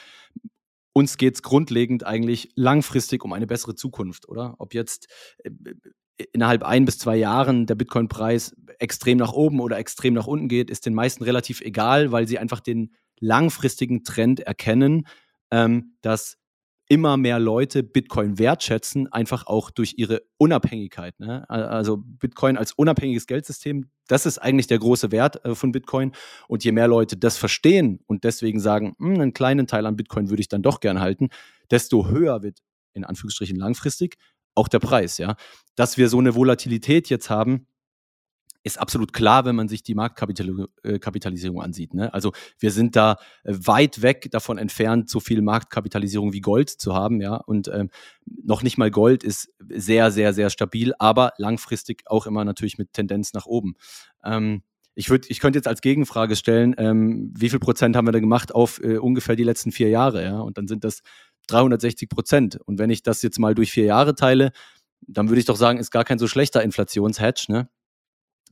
[0.94, 4.56] uns geht es grundlegend eigentlich langfristig um eine bessere Zukunft, oder?
[4.60, 5.08] Ob jetzt
[5.44, 5.52] äh,
[6.34, 10.70] innerhalb ein bis zwei Jahren der Bitcoin-Preis extrem nach oben oder extrem nach unten geht,
[10.70, 15.08] ist den meisten relativ egal, weil sie einfach den langfristigen Trend erkennen,
[15.52, 16.38] ähm, dass
[16.92, 21.18] immer mehr Leute Bitcoin wertschätzen, einfach auch durch ihre Unabhängigkeit.
[21.22, 21.50] Ne?
[21.50, 26.12] Also Bitcoin als unabhängiges Geldsystem, das ist eigentlich der große Wert äh, von Bitcoin.
[26.50, 30.30] Und je mehr Leute das verstehen und deswegen sagen, hm, einen kleinen Teil an Bitcoin
[30.30, 31.30] würde ich dann doch gern halten,
[31.70, 32.60] desto höher wird
[32.94, 34.18] in Anführungsstrichen langfristig
[34.62, 35.36] auch der Preis, ja.
[35.76, 37.66] Dass wir so eine Volatilität jetzt haben,
[38.64, 41.96] ist absolut klar, wenn man sich die Marktkapitalisierung äh, ansieht.
[41.96, 42.14] Ne?
[42.14, 46.94] Also wir sind da äh, weit weg davon entfernt, so viel Marktkapitalisierung wie Gold zu
[46.94, 47.36] haben, ja.
[47.38, 47.90] Und ähm,
[48.26, 52.94] noch nicht mal Gold ist sehr, sehr, sehr stabil, aber langfristig auch immer natürlich mit
[52.94, 53.74] Tendenz nach oben.
[54.24, 54.62] Ähm,
[54.94, 58.20] ich, würd, ich könnte jetzt als Gegenfrage stellen, ähm, wie viel Prozent haben wir da
[58.20, 60.40] gemacht auf äh, ungefähr die letzten vier Jahre, ja?
[60.40, 61.02] Und dann sind das
[61.48, 62.60] 360 Prozent.
[62.66, 64.52] Und wenn ich das jetzt mal durch vier Jahre teile,
[65.02, 67.52] dann würde ich doch sagen, ist gar kein so schlechter Inflationshedge.
[67.52, 67.70] Ne?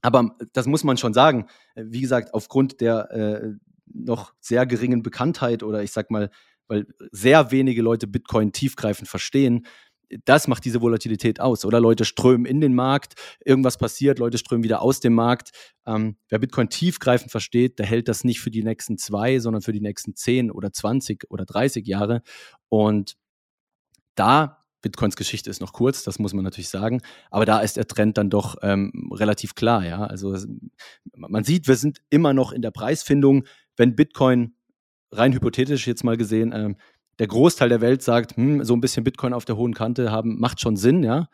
[0.01, 1.47] Aber das muss man schon sagen.
[1.75, 3.53] Wie gesagt, aufgrund der äh,
[3.85, 6.29] noch sehr geringen Bekanntheit oder ich sag mal,
[6.67, 9.65] weil sehr wenige Leute Bitcoin tiefgreifend verstehen,
[10.25, 11.65] das macht diese Volatilität aus.
[11.65, 13.13] Oder Leute strömen in den Markt,
[13.45, 15.51] irgendwas passiert, Leute strömen wieder aus dem Markt.
[15.85, 19.73] Ähm, wer Bitcoin tiefgreifend versteht, der hält das nicht für die nächsten zwei, sondern für
[19.73, 22.21] die nächsten zehn oder zwanzig oder dreißig Jahre.
[22.69, 23.15] Und
[24.15, 27.85] da Bitcoins Geschichte ist noch kurz, das muss man natürlich sagen, aber da ist der
[27.85, 30.05] Trend dann doch ähm, relativ klar, ja.
[30.05, 30.37] Also
[31.13, 33.45] man sieht, wir sind immer noch in der Preisfindung.
[33.75, 34.55] Wenn Bitcoin
[35.11, 36.77] rein hypothetisch jetzt mal gesehen ähm,
[37.19, 40.39] der Großteil der Welt sagt, hm, so ein bisschen Bitcoin auf der hohen Kante haben,
[40.39, 41.27] macht schon Sinn, ja,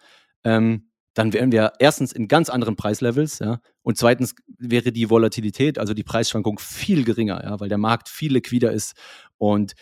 [0.44, 5.80] ähm, dann wären wir erstens in ganz anderen Preislevels, ja, und zweitens wäre die Volatilität,
[5.80, 8.96] also die Preisschwankung viel geringer, ja, weil der Markt viel liquider ist
[9.38, 9.74] und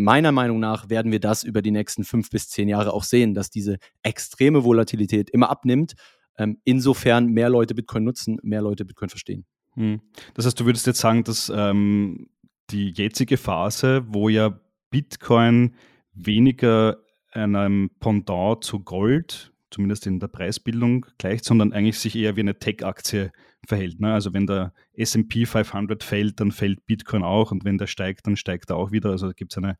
[0.00, 3.34] meiner Meinung nach werden wir das über die nächsten fünf bis zehn Jahre auch sehen,
[3.34, 5.92] dass diese extreme Volatilität immer abnimmt.
[6.38, 9.44] Ähm, insofern mehr Leute Bitcoin nutzen, mehr Leute Bitcoin verstehen.
[9.74, 10.00] Hm.
[10.32, 12.28] Das heißt, du würdest jetzt sagen, dass ähm,
[12.70, 14.58] die jetzige Phase, wo ja
[14.90, 15.74] Bitcoin
[16.12, 16.98] weniger
[17.32, 22.58] einem Pendant zu Gold, zumindest in der Preisbildung, gleicht, sondern eigentlich sich eher wie eine
[22.58, 23.32] Tech-Aktie
[23.66, 24.00] verhält.
[24.00, 24.12] Ne?
[24.12, 28.36] Also wenn der SP 500 fällt, dann fällt Bitcoin auch und wenn der steigt, dann
[28.36, 29.10] steigt er auch wieder.
[29.10, 29.76] Also da gibt es eine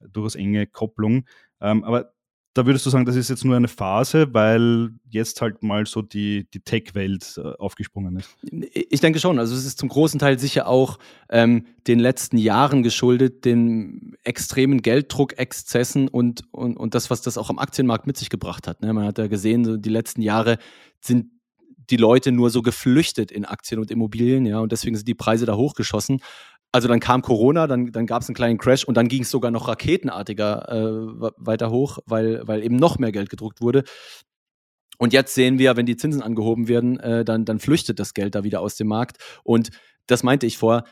[0.00, 1.24] durchaus enge Kopplung.
[1.60, 2.12] Ähm, aber
[2.54, 6.02] da würdest du sagen, das ist jetzt nur eine Phase, weil jetzt halt mal so
[6.02, 8.36] die, die Tech-Welt äh, aufgesprungen ist?
[8.72, 9.38] Ich denke schon.
[9.38, 14.82] Also es ist zum großen Teil sicher auch ähm, den letzten Jahren geschuldet, den extremen
[14.82, 18.82] Gelddruck-Exzessen und, und, und das, was das auch am Aktienmarkt mit sich gebracht hat.
[18.82, 18.92] Ne?
[18.92, 20.58] Man hat ja gesehen, so die letzten Jahre
[21.00, 21.30] sind
[21.90, 25.46] die Leute nur so geflüchtet in Aktien und Immobilien, ja, und deswegen sind die Preise
[25.46, 26.20] da hochgeschossen.
[26.70, 29.30] Also dann kam Corona, dann, dann gab es einen kleinen Crash und dann ging es
[29.30, 33.84] sogar noch raketenartiger äh, weiter hoch, weil, weil eben noch mehr Geld gedruckt wurde.
[34.98, 38.34] Und jetzt sehen wir, wenn die Zinsen angehoben werden, äh, dann, dann flüchtet das Geld
[38.34, 39.18] da wieder aus dem Markt.
[39.44, 39.70] Und
[40.06, 40.84] das meinte ich vor.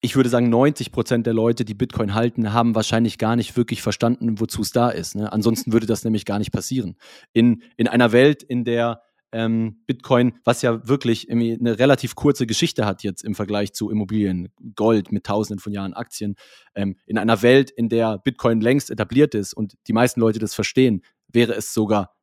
[0.00, 3.82] Ich würde sagen, 90 Prozent der Leute, die Bitcoin halten, haben wahrscheinlich gar nicht wirklich
[3.82, 5.16] verstanden, wozu es da ist.
[5.16, 5.32] Ne?
[5.32, 6.96] Ansonsten würde das nämlich gar nicht passieren.
[7.32, 12.86] In, in einer Welt, in der ähm, Bitcoin, was ja wirklich eine relativ kurze Geschichte
[12.86, 16.36] hat jetzt im Vergleich zu Immobilien, Gold mit tausenden von Jahren Aktien,
[16.74, 20.54] ähm, in einer Welt, in der Bitcoin längst etabliert ist und die meisten Leute das
[20.54, 22.14] verstehen, wäre es sogar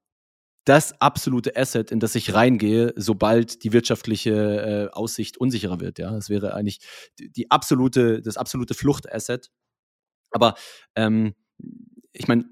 [0.65, 5.99] das absolute Asset, in das ich reingehe, sobald die wirtschaftliche äh, Aussicht unsicherer wird.
[5.99, 6.79] Ja, das wäre eigentlich
[7.19, 9.51] die absolute, das absolute Fluchtasset.
[10.31, 10.55] Aber
[10.95, 11.35] ähm,
[12.13, 12.45] ich meine,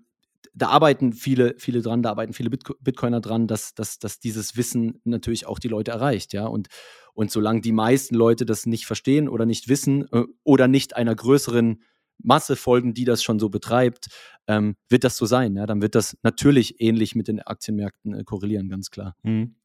[0.53, 5.01] da arbeiten viele, viele dran, da arbeiten viele Bitcoiner dran, dass, dass, dass dieses Wissen
[5.03, 6.45] natürlich auch die Leute erreicht, ja.
[6.45, 6.67] Und,
[7.13, 11.15] und solange die meisten Leute das nicht verstehen oder nicht wissen äh, oder nicht einer
[11.15, 11.81] größeren
[12.21, 14.07] Masse folgen, die das schon so betreibt,
[14.47, 15.55] ähm, wird das so sein.
[15.55, 15.65] Ja?
[15.65, 19.15] Dann wird das natürlich ähnlich mit den Aktienmärkten äh, korrelieren, ganz klar.
[19.23, 19.55] Mhm.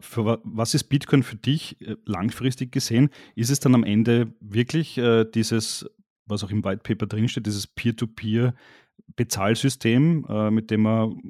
[0.00, 3.08] Für, was ist Bitcoin für dich äh, langfristig gesehen?
[3.34, 5.88] Ist es dann am Ende wirklich äh, dieses,
[6.26, 8.54] was auch im White Paper drinsteht, dieses Peer-to-Peer
[9.16, 11.20] Bezahlsystem, äh, mit dem man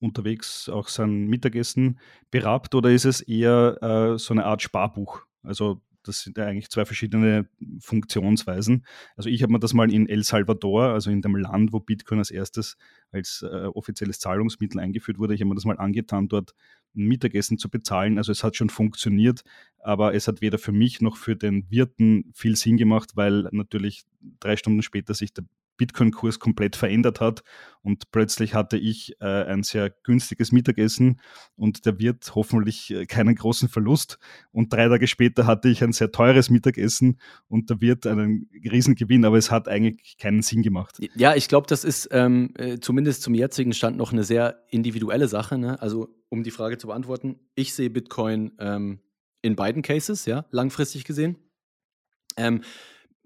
[0.00, 1.98] unterwegs auch sein Mittagessen
[2.30, 5.22] berabt, oder ist es eher äh, so eine Art Sparbuch?
[5.42, 7.48] Also das sind ja eigentlich zwei verschiedene
[7.78, 8.86] Funktionsweisen.
[9.16, 12.18] Also ich habe mir das mal in El Salvador, also in dem Land, wo Bitcoin
[12.18, 12.76] als erstes
[13.12, 16.54] als äh, offizielles Zahlungsmittel eingeführt wurde, ich habe mir das mal angetan, dort
[16.96, 18.18] ein Mittagessen zu bezahlen.
[18.18, 19.42] Also es hat schon funktioniert,
[19.78, 24.04] aber es hat weder für mich noch für den Wirten viel Sinn gemacht, weil natürlich
[24.40, 25.44] drei Stunden später sich der
[25.80, 27.42] Bitcoin-Kurs komplett verändert hat
[27.80, 31.22] und plötzlich hatte ich äh, ein sehr günstiges Mittagessen
[31.56, 34.18] und der Wirt hoffentlich äh, keinen großen Verlust
[34.52, 38.94] und drei Tage später hatte ich ein sehr teures Mittagessen und der Wirt einen riesen
[38.94, 40.98] Gewinn, aber es hat eigentlich keinen Sinn gemacht.
[41.14, 45.28] Ja, ich glaube, das ist ähm, äh, zumindest zum jetzigen Stand noch eine sehr individuelle
[45.28, 45.56] Sache.
[45.56, 45.80] Ne?
[45.80, 49.00] Also um die Frage zu beantworten, ich sehe Bitcoin ähm,
[49.40, 51.36] in beiden Cases, ja, langfristig gesehen.
[52.36, 52.60] Ähm,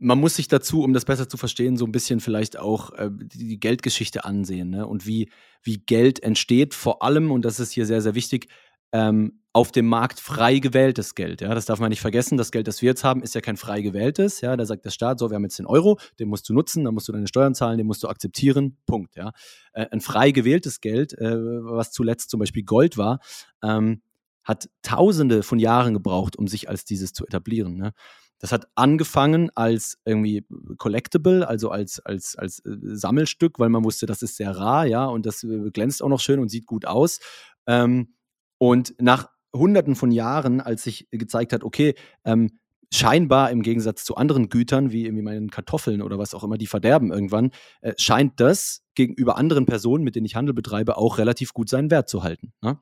[0.05, 3.11] man muss sich dazu, um das besser zu verstehen, so ein bisschen vielleicht auch äh,
[3.11, 4.87] die Geldgeschichte ansehen ne?
[4.87, 5.31] und wie,
[5.63, 8.49] wie Geld entsteht, vor allem, und das ist hier sehr, sehr wichtig,
[8.93, 11.41] ähm, auf dem Markt frei gewähltes Geld.
[11.41, 11.55] Ja?
[11.55, 12.37] Das darf man nicht vergessen.
[12.37, 14.41] Das Geld, das wir jetzt haben, ist ja kein frei gewähltes.
[14.43, 14.57] Ja?
[14.57, 16.93] Da sagt der Staat, so, wir haben jetzt den Euro, den musst du nutzen, dann
[16.93, 18.77] musst du deine Steuern zahlen, den musst du akzeptieren.
[18.87, 19.17] Punkt.
[19.17, 19.33] Ja?
[19.73, 23.21] Äh, ein frei gewähltes Geld, äh, was zuletzt zum Beispiel Gold war,
[23.63, 24.03] ähm,
[24.43, 27.77] hat Tausende von Jahren gebraucht, um sich als dieses zu etablieren.
[27.77, 27.93] Ne?
[28.39, 34.07] Das hat angefangen als irgendwie Collectible, also als, als, als äh, Sammelstück, weil man wusste,
[34.07, 36.87] das ist sehr rar, ja, und das äh, glänzt auch noch schön und sieht gut
[36.87, 37.21] aus.
[37.67, 38.15] Ähm,
[38.59, 41.95] und nach Hunderten von Jahren, als sich gezeigt hat, okay,
[42.25, 42.59] ähm,
[42.93, 46.67] scheinbar im Gegensatz zu anderen Gütern, wie irgendwie meinen Kartoffeln oder was auch immer, die
[46.67, 51.53] verderben irgendwann, äh, scheint das gegenüber anderen Personen, mit denen ich Handel betreibe, auch relativ
[51.53, 52.53] gut seinen Wert zu halten.
[52.63, 52.79] Ne?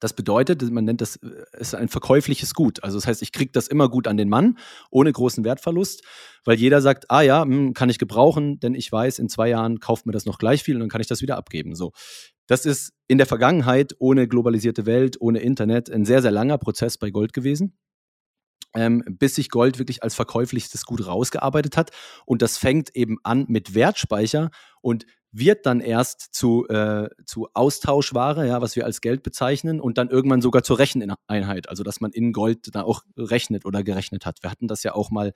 [0.00, 1.28] Das bedeutet, man nennt das äh,
[1.58, 2.82] ist ein verkäufliches Gut.
[2.84, 4.58] Also das heißt, ich kriege das immer gut an den Mann,
[4.90, 6.02] ohne großen Wertverlust,
[6.44, 9.80] weil jeder sagt, ah ja, hm, kann ich gebrauchen, denn ich weiß, in zwei Jahren
[9.80, 11.74] kauft mir das noch gleich viel und dann kann ich das wieder abgeben.
[11.74, 11.92] So.
[12.46, 16.98] Das ist in der Vergangenheit ohne globalisierte Welt, ohne Internet ein sehr, sehr langer Prozess
[16.98, 17.76] bei Gold gewesen.
[18.74, 21.92] Ähm, bis sich Gold wirklich als verkäufliches Gut rausgearbeitet hat.
[22.26, 24.50] Und das fängt eben an mit Wertspeicher
[24.82, 25.06] und
[25.38, 30.08] wird dann erst zu, äh, zu Austauschware, ja, was wir als Geld bezeichnen, und dann
[30.08, 34.42] irgendwann sogar zur Recheneinheit, also dass man in Gold da auch rechnet oder gerechnet hat.
[34.42, 35.32] Wir hatten das ja auch mal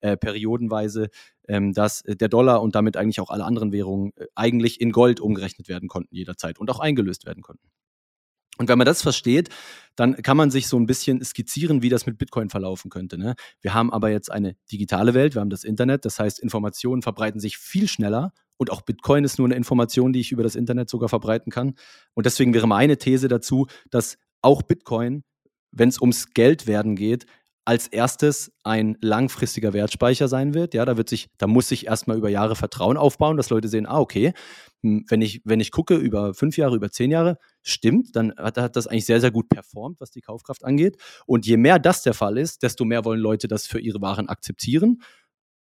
[0.00, 1.08] äh, periodenweise,
[1.48, 5.20] ähm, dass der Dollar und damit eigentlich auch alle anderen Währungen äh, eigentlich in Gold
[5.20, 7.68] umgerechnet werden konnten jederzeit und auch eingelöst werden konnten.
[8.58, 9.48] Und wenn man das versteht,
[9.96, 13.18] dann kann man sich so ein bisschen skizzieren, wie das mit Bitcoin verlaufen könnte.
[13.18, 13.34] Ne?
[13.60, 17.40] Wir haben aber jetzt eine digitale Welt, wir haben das Internet, das heißt, Informationen verbreiten
[17.40, 20.88] sich viel schneller und auch Bitcoin ist nur eine Information, die ich über das Internet
[20.88, 21.74] sogar verbreiten kann.
[22.14, 25.24] Und deswegen wäre meine These dazu, dass auch Bitcoin,
[25.72, 27.26] wenn es ums Geldwerden geht,
[27.64, 30.74] als erstes ein langfristiger Wertspeicher sein wird.
[30.74, 33.86] Ja, da wird sich, da muss sich erstmal über Jahre Vertrauen aufbauen, dass Leute sehen,
[33.86, 34.34] ah, okay,
[34.82, 38.58] hm, wenn ich, wenn ich gucke über fünf Jahre, über zehn Jahre, stimmt, dann hat,
[38.58, 40.96] hat das eigentlich sehr, sehr gut performt, was die Kaufkraft angeht.
[41.26, 44.28] Und je mehr das der Fall ist, desto mehr wollen Leute das für ihre Waren
[44.28, 45.02] akzeptieren.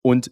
[0.01, 0.31] Und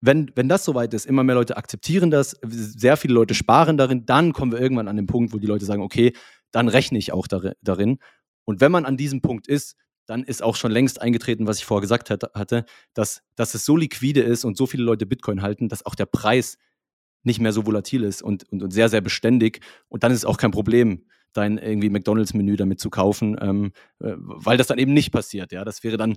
[0.00, 4.06] wenn, wenn das soweit ist, immer mehr Leute akzeptieren das, sehr viele Leute sparen darin,
[4.06, 6.12] dann kommen wir irgendwann an den Punkt, wo die Leute sagen, okay,
[6.50, 7.98] dann rechne ich auch darin.
[8.44, 11.64] Und wenn man an diesem Punkt ist, dann ist auch schon längst eingetreten, was ich
[11.64, 15.68] vorher gesagt hatte, dass, dass es so liquide ist und so viele Leute Bitcoin halten,
[15.68, 16.56] dass auch der Preis
[17.26, 19.60] nicht mehr so volatil ist und, und, und sehr, sehr beständig.
[19.88, 24.14] Und dann ist es auch kein Problem, dein irgendwie McDonalds-Menü damit zu kaufen, ähm, äh,
[24.16, 25.52] weil das dann eben nicht passiert.
[25.52, 26.16] Ja, das wäre dann,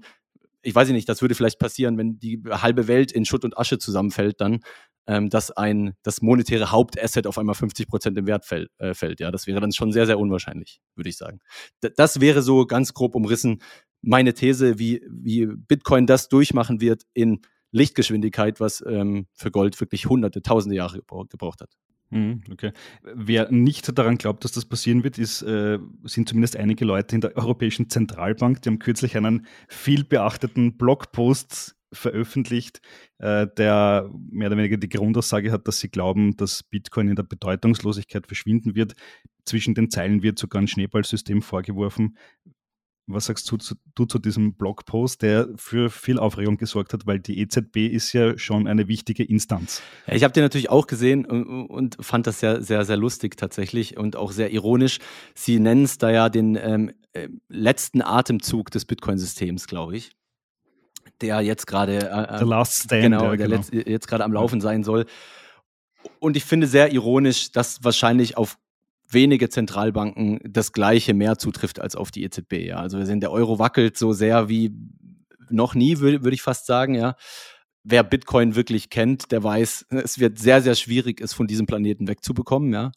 [0.61, 3.77] ich weiß nicht, das würde vielleicht passieren, wenn die halbe Welt in Schutt und Asche
[3.77, 4.59] zusammenfällt, dann,
[5.07, 9.19] ähm, dass ein das monetäre Hauptasset auf einmal 50 Prozent im Wert fällt, äh, fällt.
[9.19, 11.39] Ja, das wäre dann schon sehr, sehr unwahrscheinlich, würde ich sagen.
[11.83, 13.61] D das wäre so ganz grob umrissen
[14.01, 17.41] meine These, wie, wie Bitcoin das durchmachen wird in
[17.71, 21.71] Lichtgeschwindigkeit, was ähm, für Gold wirklich hunderte, tausende Jahre gebraucht hat.
[22.11, 22.71] Mhm, okay.
[23.03, 27.21] Wer nicht daran glaubt, dass das passieren wird, ist, äh, sind zumindest einige Leute in
[27.21, 28.61] der Europäischen Zentralbank.
[28.61, 32.81] Die haben kürzlich einen viel beachteten Blogpost veröffentlicht,
[33.19, 37.23] äh, der mehr oder weniger die Grundaussage hat, dass sie glauben, dass Bitcoin in der
[37.23, 38.93] Bedeutungslosigkeit verschwinden wird.
[39.45, 42.17] Zwischen den Zeilen wird sogar ein Schneeballsystem vorgeworfen.
[43.11, 47.19] Was sagst du zu, du zu diesem Blogpost, der für viel Aufregung gesorgt hat, weil
[47.19, 49.81] die EZB ist ja schon eine wichtige Instanz.
[50.07, 53.35] Ja, ich habe den natürlich auch gesehen und, und, fand das sehr, sehr, sehr lustig
[53.35, 54.99] tatsächlich und auch sehr ironisch.
[55.33, 60.11] Sie nennen es da ja den ähm, äh, letzten Atemzug des Bitcoin-Systems, glaube ich
[61.21, 63.55] der jetzt gerade äh, The Last Stand, genau, ja, der genau.
[63.57, 65.05] Letzt, jetzt gerade am Laufen sein soll.
[66.19, 68.57] Und ich finde sehr ironisch, dass wahrscheinlich auf
[69.09, 72.53] wenige Zentralbanken das gleiche mehr zutrifft als auf die EZB.
[72.65, 72.77] Ja.
[72.77, 74.73] Also wir sehen, der Euro wackelt so sehr wie
[75.49, 77.15] noch nie, würde würd ich fast sagen, ja.
[77.83, 82.07] Wer Bitcoin wirklich kennt, der weiß, es wird sehr, sehr schwierig, es von diesem Planeten
[82.07, 82.91] wegzubekommen, ja.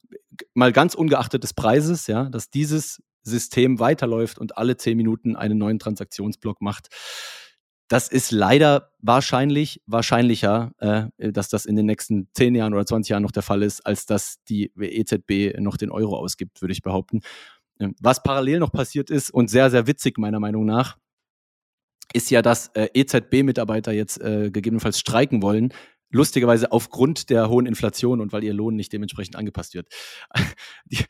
[0.55, 5.57] Mal ganz ungeachtet des Preises, ja, dass dieses System weiterläuft und alle zehn Minuten einen
[5.57, 6.89] neuen Transaktionsblock macht
[7.93, 13.11] das ist leider wahrscheinlich wahrscheinlicher, äh, dass das in den nächsten 10 Jahren oder 20
[13.11, 16.81] Jahren noch der Fall ist, als dass die EZB noch den Euro ausgibt, würde ich
[16.81, 17.21] behaupten.
[17.79, 20.97] Ähm, was parallel noch passiert ist und sehr, sehr witzig meiner Meinung nach,
[22.15, 25.75] ist ja, dass äh, EZB-Mitarbeiter jetzt äh, gegebenenfalls streiken wollen,
[26.09, 29.89] lustigerweise aufgrund der hohen Inflation und weil ihr Lohn nicht dementsprechend angepasst wird.
[30.87, 31.05] Die,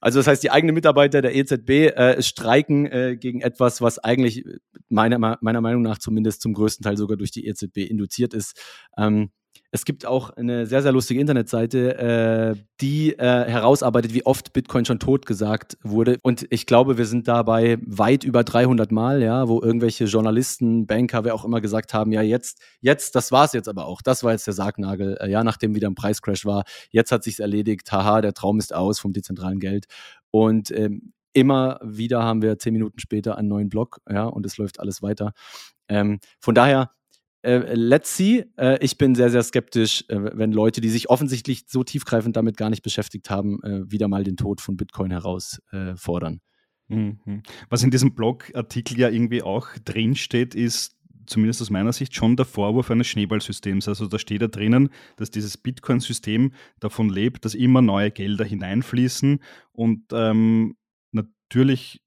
[0.00, 4.44] also das heißt, die eigenen Mitarbeiter der EZB äh, streiken äh, gegen etwas, was eigentlich
[4.88, 8.60] meiner, meiner Meinung nach zumindest zum größten Teil sogar durch die EZB induziert ist.
[8.96, 9.30] Ähm,
[9.74, 14.84] es gibt auch eine sehr, sehr lustige Internetseite, äh, die äh, herausarbeitet, wie oft Bitcoin
[14.84, 16.18] schon tot gesagt wurde.
[16.22, 21.24] Und ich glaube, wir sind dabei weit über 300 Mal, ja, wo irgendwelche Journalisten, Banker,
[21.24, 24.00] wer auch immer gesagt haben, ja, jetzt, jetzt, das war's jetzt aber auch.
[24.00, 26.62] Das war jetzt der Sargnagel, äh, ja, nachdem wieder ein Preiscrash war.
[26.90, 27.90] Jetzt hat sich's erledigt.
[27.90, 29.86] Haha, der Traum ist aus vom dezentralen Geld.
[30.30, 34.56] Und ähm, immer wieder haben wir zehn Minuten später einen neuen Blog, ja, und es
[34.56, 35.32] läuft alles weiter.
[35.88, 36.92] Ähm, von daher,
[37.44, 38.46] äh, let's see.
[38.56, 42.56] Äh, ich bin sehr, sehr skeptisch, äh, wenn Leute, die sich offensichtlich so tiefgreifend damit
[42.56, 46.40] gar nicht beschäftigt haben, äh, wieder mal den Tod von Bitcoin herausfordern.
[46.88, 47.42] Äh, mhm.
[47.68, 52.46] Was in diesem Blogartikel ja irgendwie auch drinsteht, ist zumindest aus meiner Sicht schon der
[52.46, 53.88] Vorwurf eines Schneeballsystems.
[53.88, 59.40] Also da steht da drinnen, dass dieses Bitcoin-System davon lebt, dass immer neue Gelder hineinfließen
[59.72, 60.76] und ähm,
[61.12, 62.00] natürlich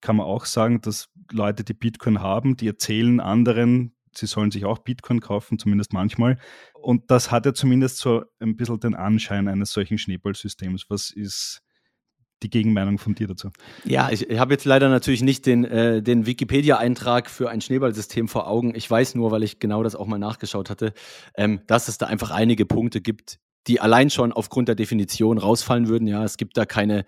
[0.00, 4.64] kann man auch sagen, dass Leute, die Bitcoin haben, die erzählen anderen, sie sollen sich
[4.64, 6.38] auch Bitcoin kaufen, zumindest manchmal.
[6.74, 10.86] Und das hat ja zumindest so ein bisschen den Anschein eines solchen Schneeballsystems.
[10.88, 11.62] Was ist
[12.42, 13.50] die Gegenmeinung von dir dazu?
[13.84, 18.28] Ja, ich, ich habe jetzt leider natürlich nicht den, äh, den Wikipedia-Eintrag für ein Schneeballsystem
[18.28, 18.74] vor Augen.
[18.74, 20.92] Ich weiß nur, weil ich genau das auch mal nachgeschaut hatte,
[21.36, 25.88] ähm, dass es da einfach einige Punkte gibt, die allein schon aufgrund der Definition rausfallen
[25.88, 26.06] würden.
[26.06, 27.04] Ja, es gibt da keine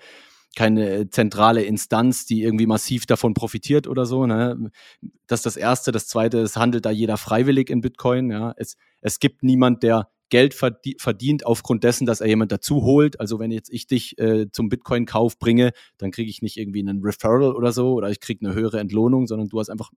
[0.56, 4.26] keine zentrale Instanz, die irgendwie massiv davon profitiert oder so.
[4.26, 4.70] Ne?
[5.26, 5.92] Das ist das Erste.
[5.92, 8.30] Das Zweite, es handelt da jeder freiwillig in Bitcoin.
[8.30, 8.52] Ja?
[8.56, 13.18] Es, es gibt niemand, der Geld verdient aufgrund dessen, dass er jemand dazu holt.
[13.20, 17.02] Also wenn jetzt ich dich äh, zum Bitcoin-Kauf bringe, dann kriege ich nicht irgendwie einen
[17.02, 19.90] Referral oder so oder ich kriege eine höhere Entlohnung, sondern du hast einfach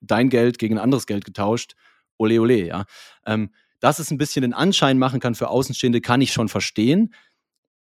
[0.00, 1.74] dein Geld gegen ein anderes Geld getauscht.
[2.18, 2.84] Ole, ole, ja.
[3.26, 3.50] Ähm,
[3.80, 7.12] dass es ein bisschen den Anschein machen kann für Außenstehende, kann ich schon verstehen.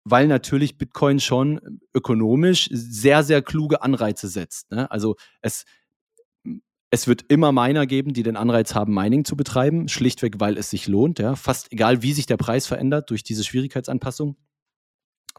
[0.08, 4.70] Weil natürlich Bitcoin schon ökonomisch sehr, sehr kluge Anreize setzt.
[4.70, 4.88] Ne?
[4.88, 5.64] Also es,
[6.90, 10.70] es wird immer Miner geben, die den Anreiz haben, Mining zu betreiben, schlichtweg, weil es
[10.70, 11.18] sich lohnt.
[11.18, 11.34] Ja?
[11.34, 14.36] Fast egal, wie sich der Preis verändert durch diese Schwierigkeitsanpassung.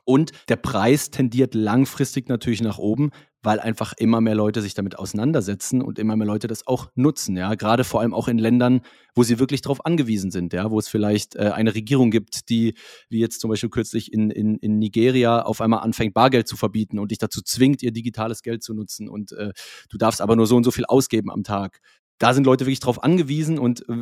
[0.03, 3.11] Und der Preis tendiert langfristig natürlich nach oben,
[3.47, 7.37] weil einfach immer mehr Leute sich damit auseinandersetzen und immer mehr Leute das auch nutzen.
[7.37, 8.81] Ja, gerade vor allem auch in Ländern,
[9.15, 12.73] wo sie wirklich darauf angewiesen sind, ja, wo es vielleicht äh, eine Regierung gibt, die,
[13.07, 16.99] wie jetzt zum Beispiel kürzlich in, in, in Nigeria, auf einmal anfängt, Bargeld zu verbieten
[16.99, 19.53] und dich dazu zwingt, ihr digitales Geld zu nutzen und äh,
[19.87, 21.79] du darfst aber nur so und so viel ausgeben am Tag
[22.19, 23.95] da sind Leute wirklich drauf angewiesen und äh,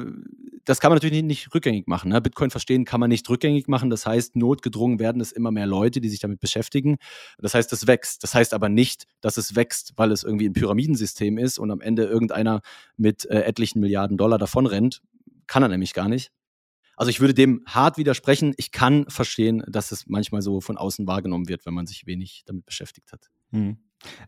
[0.66, 2.10] das kann man natürlich nicht, rückgängig machen.
[2.10, 2.22] Ne?
[2.22, 3.90] Bitcoin verstehen kann man nicht rückgängig machen.
[3.90, 6.98] Das heißt, notgedrungen werden es immer mehr Leute, die sich damit beschäftigen.
[7.38, 8.24] Das heißt, es wächst.
[8.24, 11.82] Das heißt aber nicht, dass es wächst, weil es irgendwie ein Pyramidensystem ist und am
[11.82, 12.62] Ende irgendeiner
[12.98, 15.02] mit äh, etlichen Milliarden Dollar davonrennt.
[15.46, 16.32] Kann er nämlich gar nicht.
[16.98, 18.54] Also ich würde dem hart widersprechen.
[18.58, 22.44] Ich kann verstehen, dass es manchmal so von außen wahrgenommen wird, wenn man sich wenig
[22.46, 23.30] damit beschäftigt hat.
[23.52, 23.78] Hm.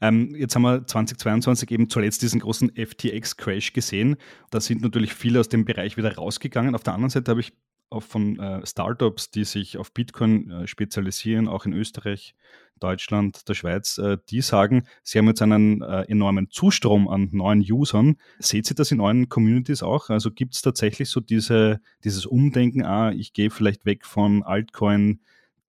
[0.01, 4.17] Ähm, jetzt haben wir 2022 eben zuletzt diesen großen FTX-Crash gesehen.
[4.49, 6.75] Da sind natürlich viele aus dem Bereich wieder rausgegangen.
[6.75, 7.53] Auf der anderen Seite habe ich
[7.89, 12.35] auch von äh, Startups, die sich auf Bitcoin äh, spezialisieren, auch in Österreich,
[12.79, 17.61] Deutschland, der Schweiz, äh, die sagen, sie haben jetzt einen äh, enormen Zustrom an neuen
[17.61, 18.17] Usern.
[18.39, 20.09] Seht ihr das in euren Communities auch?
[20.09, 25.21] Also gibt es tatsächlich so diese, dieses Umdenken, ah, ich gehe vielleicht weg von Altcoin,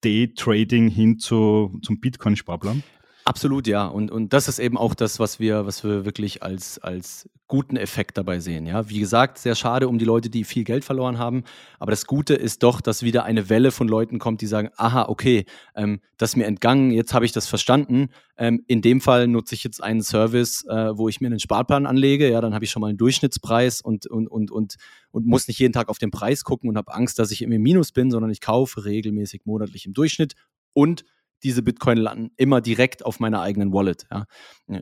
[0.03, 2.84] Day-Trading hin zu, zum Bitcoin-Sparplan?
[3.28, 3.86] Absolut, ja.
[3.86, 7.75] Und, und das ist eben auch das, was wir, was wir wirklich als, als guten
[7.75, 8.65] Effekt dabei sehen.
[8.65, 11.43] Ja, wie gesagt, sehr schade um die Leute, die viel Geld verloren haben.
[11.78, 15.09] Aber das Gute ist doch, dass wieder eine Welle von Leuten kommt, die sagen, aha,
[15.09, 15.43] okay,
[15.75, 18.11] ähm, das ist mir entgangen, jetzt habe ich das verstanden.
[18.38, 21.86] Ähm, in dem Fall nutze ich jetzt einen Service, äh, wo ich mir einen Sparplan
[21.86, 22.32] anlege.
[22.32, 24.75] Ja, dann habe ich schon mal einen Durchschnittspreis und, und, und, und,
[25.11, 27.49] und muss nicht jeden Tag auf den Preis gucken und habe Angst, dass ich im
[27.61, 30.36] Minus bin, sondern ich kaufe regelmäßig monatlich im Durchschnitt
[30.71, 31.03] und
[31.43, 34.05] diese Bitcoin landen immer direkt auf meiner eigenen Wallet.
[34.11, 34.25] Ja.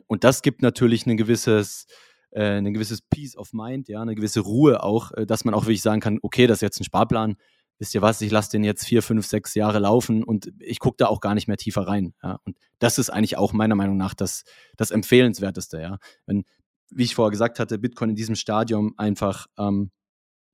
[0.06, 1.86] Und das gibt natürlich ein gewisses,
[2.30, 5.64] äh, ein gewisses Peace of Mind, ja, eine gewisse Ruhe auch, äh, dass man auch
[5.64, 7.36] wirklich sagen kann, okay, das ist jetzt ein Sparplan,
[7.78, 10.96] wisst ihr was, ich lasse den jetzt vier, fünf, sechs Jahre laufen und ich gucke
[10.98, 12.14] da auch gar nicht mehr tiefer rein.
[12.22, 12.40] Ja.
[12.44, 14.44] Und das ist eigentlich auch meiner Meinung nach das,
[14.76, 15.98] das Empfehlenswerteste, ja.
[16.26, 16.44] Wenn,
[16.90, 19.90] wie ich vorher gesagt hatte, Bitcoin in diesem Stadium einfach ähm,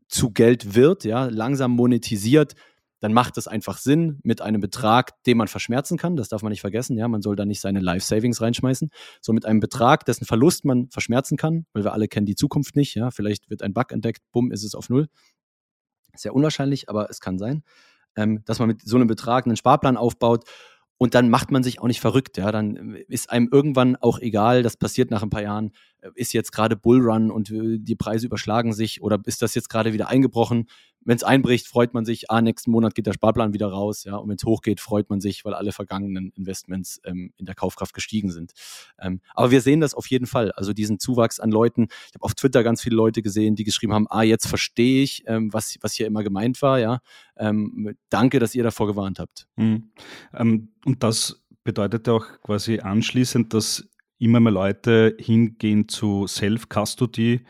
[0.09, 2.55] zu Geld wird, ja, langsam monetisiert,
[3.03, 6.14] dann macht es einfach Sinn mit einem Betrag, den man verschmerzen kann.
[6.14, 6.96] Das darf man nicht vergessen.
[6.96, 8.90] Ja, man soll da nicht seine Life Savings reinschmeißen,
[9.20, 12.76] so mit einem Betrag, dessen Verlust man verschmerzen kann, weil wir alle kennen die Zukunft
[12.76, 12.94] nicht.
[12.94, 15.09] Ja, vielleicht wird ein Bug entdeckt, bumm, ist es auf Null.
[16.14, 17.64] Sehr unwahrscheinlich, aber es kann sein,
[18.14, 20.44] ähm, dass man mit so einem Betrag einen Sparplan aufbaut
[20.96, 22.36] und dann macht man sich auch nicht verrückt.
[22.38, 25.72] Ja, dann ist einem irgendwann auch egal, das passiert nach ein paar Jahren,
[26.14, 29.92] ist jetzt gerade Bullrun und äh, die Preise überschlagen sich oder ist das jetzt gerade
[29.92, 30.68] wieder eingebrochen?
[31.05, 34.16] Wenn es einbricht, freut man sich, ah, nächsten Monat geht der Sparplan wieder raus, ja,
[34.16, 37.94] und wenn es hochgeht, freut man sich, weil alle vergangenen Investments ähm, in der Kaufkraft
[37.94, 38.53] gestiegen sind.
[39.00, 41.88] Ähm, aber wir sehen das auf jeden Fall, also diesen Zuwachs an Leuten.
[42.09, 45.24] Ich habe auf Twitter ganz viele Leute gesehen, die geschrieben haben, ah, jetzt verstehe ich,
[45.26, 47.00] ähm, was, was hier immer gemeint war, ja.
[47.36, 49.46] Ähm, danke, dass ihr davor gewarnt habt.
[49.57, 49.90] Mhm.
[50.84, 53.88] und das bedeutet auch quasi anschließend, dass
[54.18, 57.40] immer mehr Leute hingehen zu Self-Custody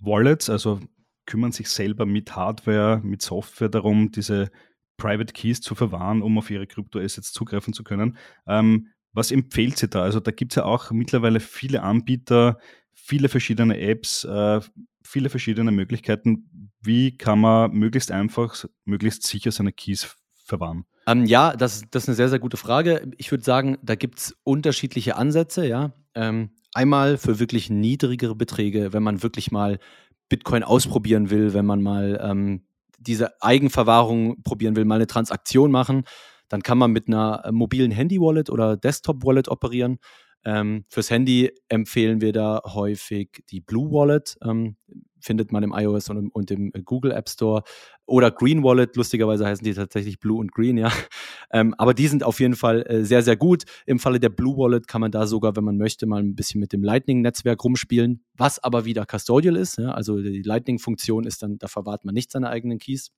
[0.00, 0.80] Wallets, also
[1.26, 4.50] kümmern sich selber mit Hardware, mit Software darum, diese
[4.96, 8.16] Private Keys zu verwahren, um auf ihre Kryptoassets zugreifen zu können.
[8.46, 10.02] Ähm, was empfiehlt sie da?
[10.02, 12.58] Also da gibt es ja auch mittlerweile viele Anbieter,
[12.92, 14.60] viele verschiedene Apps, äh,
[15.02, 16.70] viele verschiedene Möglichkeiten.
[16.80, 20.84] Wie kann man möglichst einfach, möglichst sicher seine Keys verwahren?
[21.06, 23.10] Ähm, ja, das, das ist eine sehr, sehr gute Frage.
[23.16, 25.92] Ich würde sagen, da gibt es unterschiedliche Ansätze, ja.
[26.14, 29.78] Ähm, einmal für wirklich niedrigere Beträge, wenn man wirklich mal
[30.28, 32.66] Bitcoin ausprobieren will, wenn man mal ähm,
[32.98, 36.04] diese Eigenverwahrung probieren will, mal eine Transaktion machen,
[36.48, 39.98] dann kann man mit einer äh, mobilen Handy-Wallet oder Desktop-Wallet operieren.
[40.44, 44.36] Ähm, fürs Handy empfehlen wir da häufig die Blue Wallet.
[44.44, 44.76] Ähm,
[45.20, 47.62] findet man im iOS und im, und im Google App Store.
[48.06, 50.92] Oder Green Wallet, lustigerweise heißen die tatsächlich Blue und Green, ja.
[51.52, 53.64] Ähm, aber die sind auf jeden Fall äh, sehr, sehr gut.
[53.86, 56.60] Im Falle der Blue Wallet kann man da sogar, wenn man möchte, mal ein bisschen
[56.60, 59.78] mit dem Lightning-Netzwerk rumspielen, was aber wieder custodial ist.
[59.78, 59.92] Ja?
[59.92, 63.12] Also die Lightning-Funktion ist dann, da verwahrt man nicht seine eigenen Keys.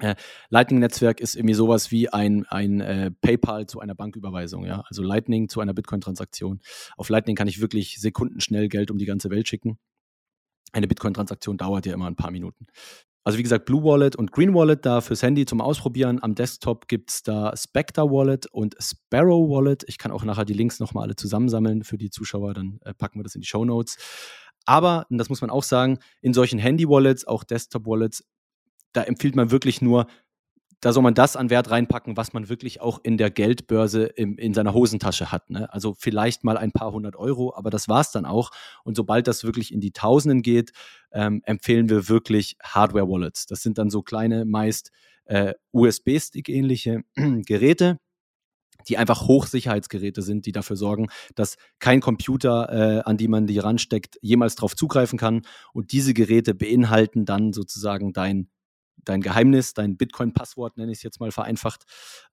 [0.00, 0.14] Äh,
[0.50, 4.82] Lightning-Netzwerk ist irgendwie sowas wie ein, ein äh, PayPal zu einer Banküberweisung, ja.
[4.88, 6.60] Also Lightning zu einer Bitcoin-Transaktion.
[6.96, 9.78] Auf Lightning kann ich wirklich sekundenschnell Geld um die ganze Welt schicken.
[10.72, 12.66] Eine Bitcoin-Transaktion dauert ja immer ein paar Minuten.
[13.24, 16.22] Also wie gesagt, Blue Wallet und Green Wallet da fürs Handy zum Ausprobieren.
[16.22, 19.84] Am Desktop gibt es da Spectre Wallet und Sparrow Wallet.
[19.86, 23.18] Ich kann auch nachher die Links nochmal alle zusammensammeln für die Zuschauer, dann äh, packen
[23.18, 23.98] wir das in die Show Notes.
[24.64, 28.24] Aber, und das muss man auch sagen, in solchen Handy-Wallets, auch Desktop-Wallets,
[28.92, 30.06] da empfiehlt man wirklich nur
[30.80, 34.38] da soll man das an Wert reinpacken, was man wirklich auch in der Geldbörse im,
[34.38, 35.50] in seiner Hosentasche hat.
[35.50, 35.72] Ne?
[35.72, 38.50] Also vielleicht mal ein paar hundert Euro, aber das war es dann auch.
[38.84, 40.72] Und sobald das wirklich in die Tausenden geht,
[41.12, 43.46] ähm, empfehlen wir wirklich Hardware-Wallets.
[43.46, 44.90] Das sind dann so kleine, meist
[45.24, 47.98] äh, USB-Stick-ähnliche Geräte
[48.86, 53.58] die einfach Hochsicherheitsgeräte sind, die dafür sorgen, dass kein Computer, äh, an die man die
[53.58, 55.42] ransteckt, jemals darauf zugreifen kann.
[55.72, 58.48] Und diese Geräte beinhalten dann sozusagen dein,
[59.08, 61.84] dein Geheimnis, dein Bitcoin-Passwort, nenne ich es jetzt mal vereinfacht.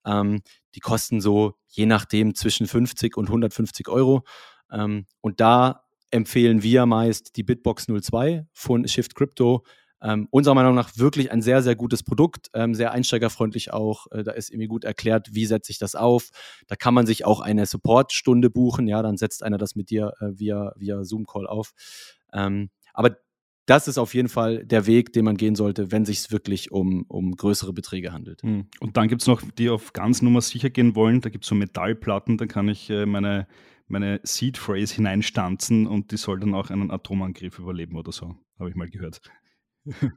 [0.06, 0.42] Ähm,
[0.76, 4.24] die kosten so je nachdem zwischen 50 und 150 Euro.
[4.72, 9.64] Ähm, und da empfehlen wir meist die Bitbox 02 von Shift Crypto
[10.06, 14.06] ähm, unserer Meinung nach wirklich ein sehr, sehr gutes Produkt, ähm, sehr einsteigerfreundlich auch.
[14.12, 16.30] Äh, da ist irgendwie gut erklärt, wie setze ich das auf.
[16.68, 18.88] Da kann man sich auch eine Supportstunde buchen.
[18.88, 21.74] Ja, dann setzt einer das mit dir äh, via, via Zoom-Call auf.
[22.34, 23.18] Ähm, aber
[23.66, 26.72] das ist auf jeden Fall der Weg, den man gehen sollte, wenn sich es wirklich
[26.72, 28.44] um, um größere Beträge handelt.
[28.44, 28.68] Hm.
[28.80, 31.22] Und dann gibt es noch, die auf ganz Nummer sicher gehen wollen.
[31.22, 33.48] Da gibt es so Metallplatten, da kann ich äh, meine,
[33.88, 38.70] meine Seed Phrase hineinstanzen und die soll dann auch einen Atomangriff überleben oder so, habe
[38.70, 39.22] ich mal gehört.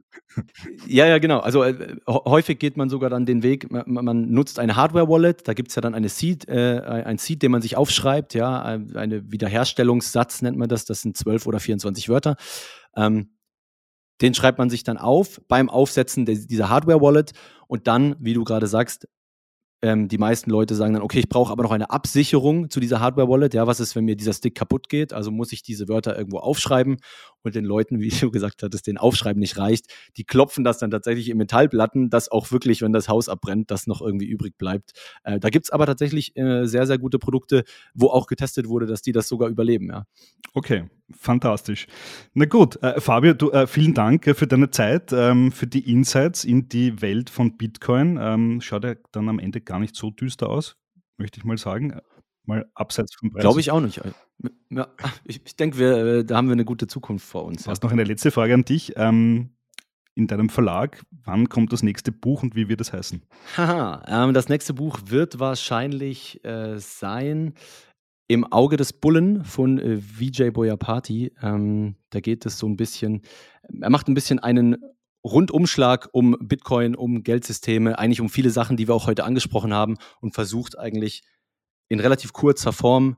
[0.87, 1.39] Ja, ja, genau.
[1.39, 5.53] Also äh, häufig geht man sogar dann den Weg, man, man nutzt eine Hardware-Wallet, da
[5.53, 9.31] gibt es ja dann eine Seed, äh, ein Seed, den man sich aufschreibt, ja, eine
[9.31, 12.35] Wiederherstellungssatz nennt man das, das sind 12 oder 24 Wörter.
[12.95, 13.29] Ähm,
[14.21, 17.31] den schreibt man sich dann auf beim Aufsetzen dieser Hardware-Wallet
[17.67, 19.07] und dann, wie du gerade sagst,
[19.81, 22.99] ähm, die meisten Leute sagen dann, okay, ich brauche aber noch eine Absicherung zu dieser
[22.99, 23.53] Hardware-Wallet.
[23.53, 25.13] Ja, was ist, wenn mir dieser Stick kaputt geht?
[25.13, 26.97] Also muss ich diese Wörter irgendwo aufschreiben
[27.43, 29.85] und den Leuten, wie du gesagt hattest, den Aufschreiben nicht reicht.
[30.17, 33.87] Die klopfen das dann tatsächlich in Metallplatten, dass auch wirklich, wenn das Haus abbrennt, das
[33.87, 34.91] noch irgendwie übrig bleibt.
[35.23, 37.63] Äh, da gibt's aber tatsächlich äh, sehr, sehr gute Produkte,
[37.93, 39.87] wo auch getestet wurde, dass die das sogar überleben.
[39.87, 40.05] Ja.
[40.53, 41.87] Okay, fantastisch.
[42.33, 45.91] Na gut, äh, Fabio, du, äh, vielen Dank äh, für deine Zeit, ähm, für die
[45.91, 48.17] Insights in die Welt von Bitcoin.
[48.21, 50.77] Ähm, schaut ja dann am Ende gar nicht so düster aus,
[51.17, 51.99] möchte ich mal sagen.
[52.49, 53.41] Mal abseits vom Preis.
[53.41, 54.01] Glaube ich auch nicht.
[54.69, 54.87] Ja,
[55.23, 57.63] ich, ich denke, äh, da haben wir eine gute Zukunft vor uns.
[57.63, 58.93] Du hast noch eine letzte Frage an dich.
[58.95, 59.51] Ähm,
[60.15, 63.21] in deinem Verlag, wann kommt das nächste Buch und wie wird es heißen?
[63.55, 67.53] Haha, ähm, das nächste Buch wird wahrscheinlich äh, sein
[68.27, 71.31] Im Auge des Bullen von äh, Vijay Boyapati.
[71.41, 73.21] Ähm, da geht es so ein bisschen,
[73.79, 74.75] er macht ein bisschen einen
[75.23, 79.97] Rundumschlag um Bitcoin, um Geldsysteme, eigentlich um viele Sachen, die wir auch heute angesprochen haben
[80.19, 81.23] und versucht eigentlich
[81.89, 83.17] in relativ kurzer Form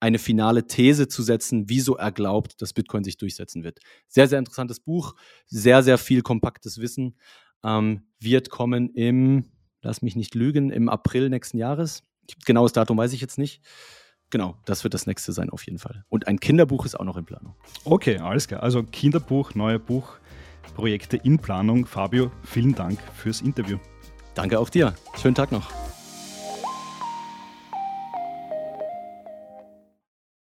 [0.00, 3.80] eine finale These zu setzen, wieso er glaubt, dass Bitcoin sich durchsetzen wird.
[4.08, 5.14] Sehr, sehr interessantes Buch,
[5.46, 7.16] sehr, sehr viel kompaktes Wissen.
[7.62, 12.02] Ähm, wird kommen im, lass mich nicht lügen, im April nächsten Jahres.
[12.46, 13.60] Genaues Datum weiß ich jetzt nicht.
[14.30, 16.04] Genau, das wird das nächste sein auf jeden Fall.
[16.08, 17.54] Und ein Kinderbuch ist auch noch in Planung.
[17.84, 18.62] Okay, alles klar.
[18.62, 21.84] Also Kinderbuch, neue Buchprojekte in Planung.
[21.84, 23.78] Fabio, vielen Dank fürs Interview.
[24.34, 24.94] Danke auch dir.
[25.20, 25.89] Schönen Tag noch.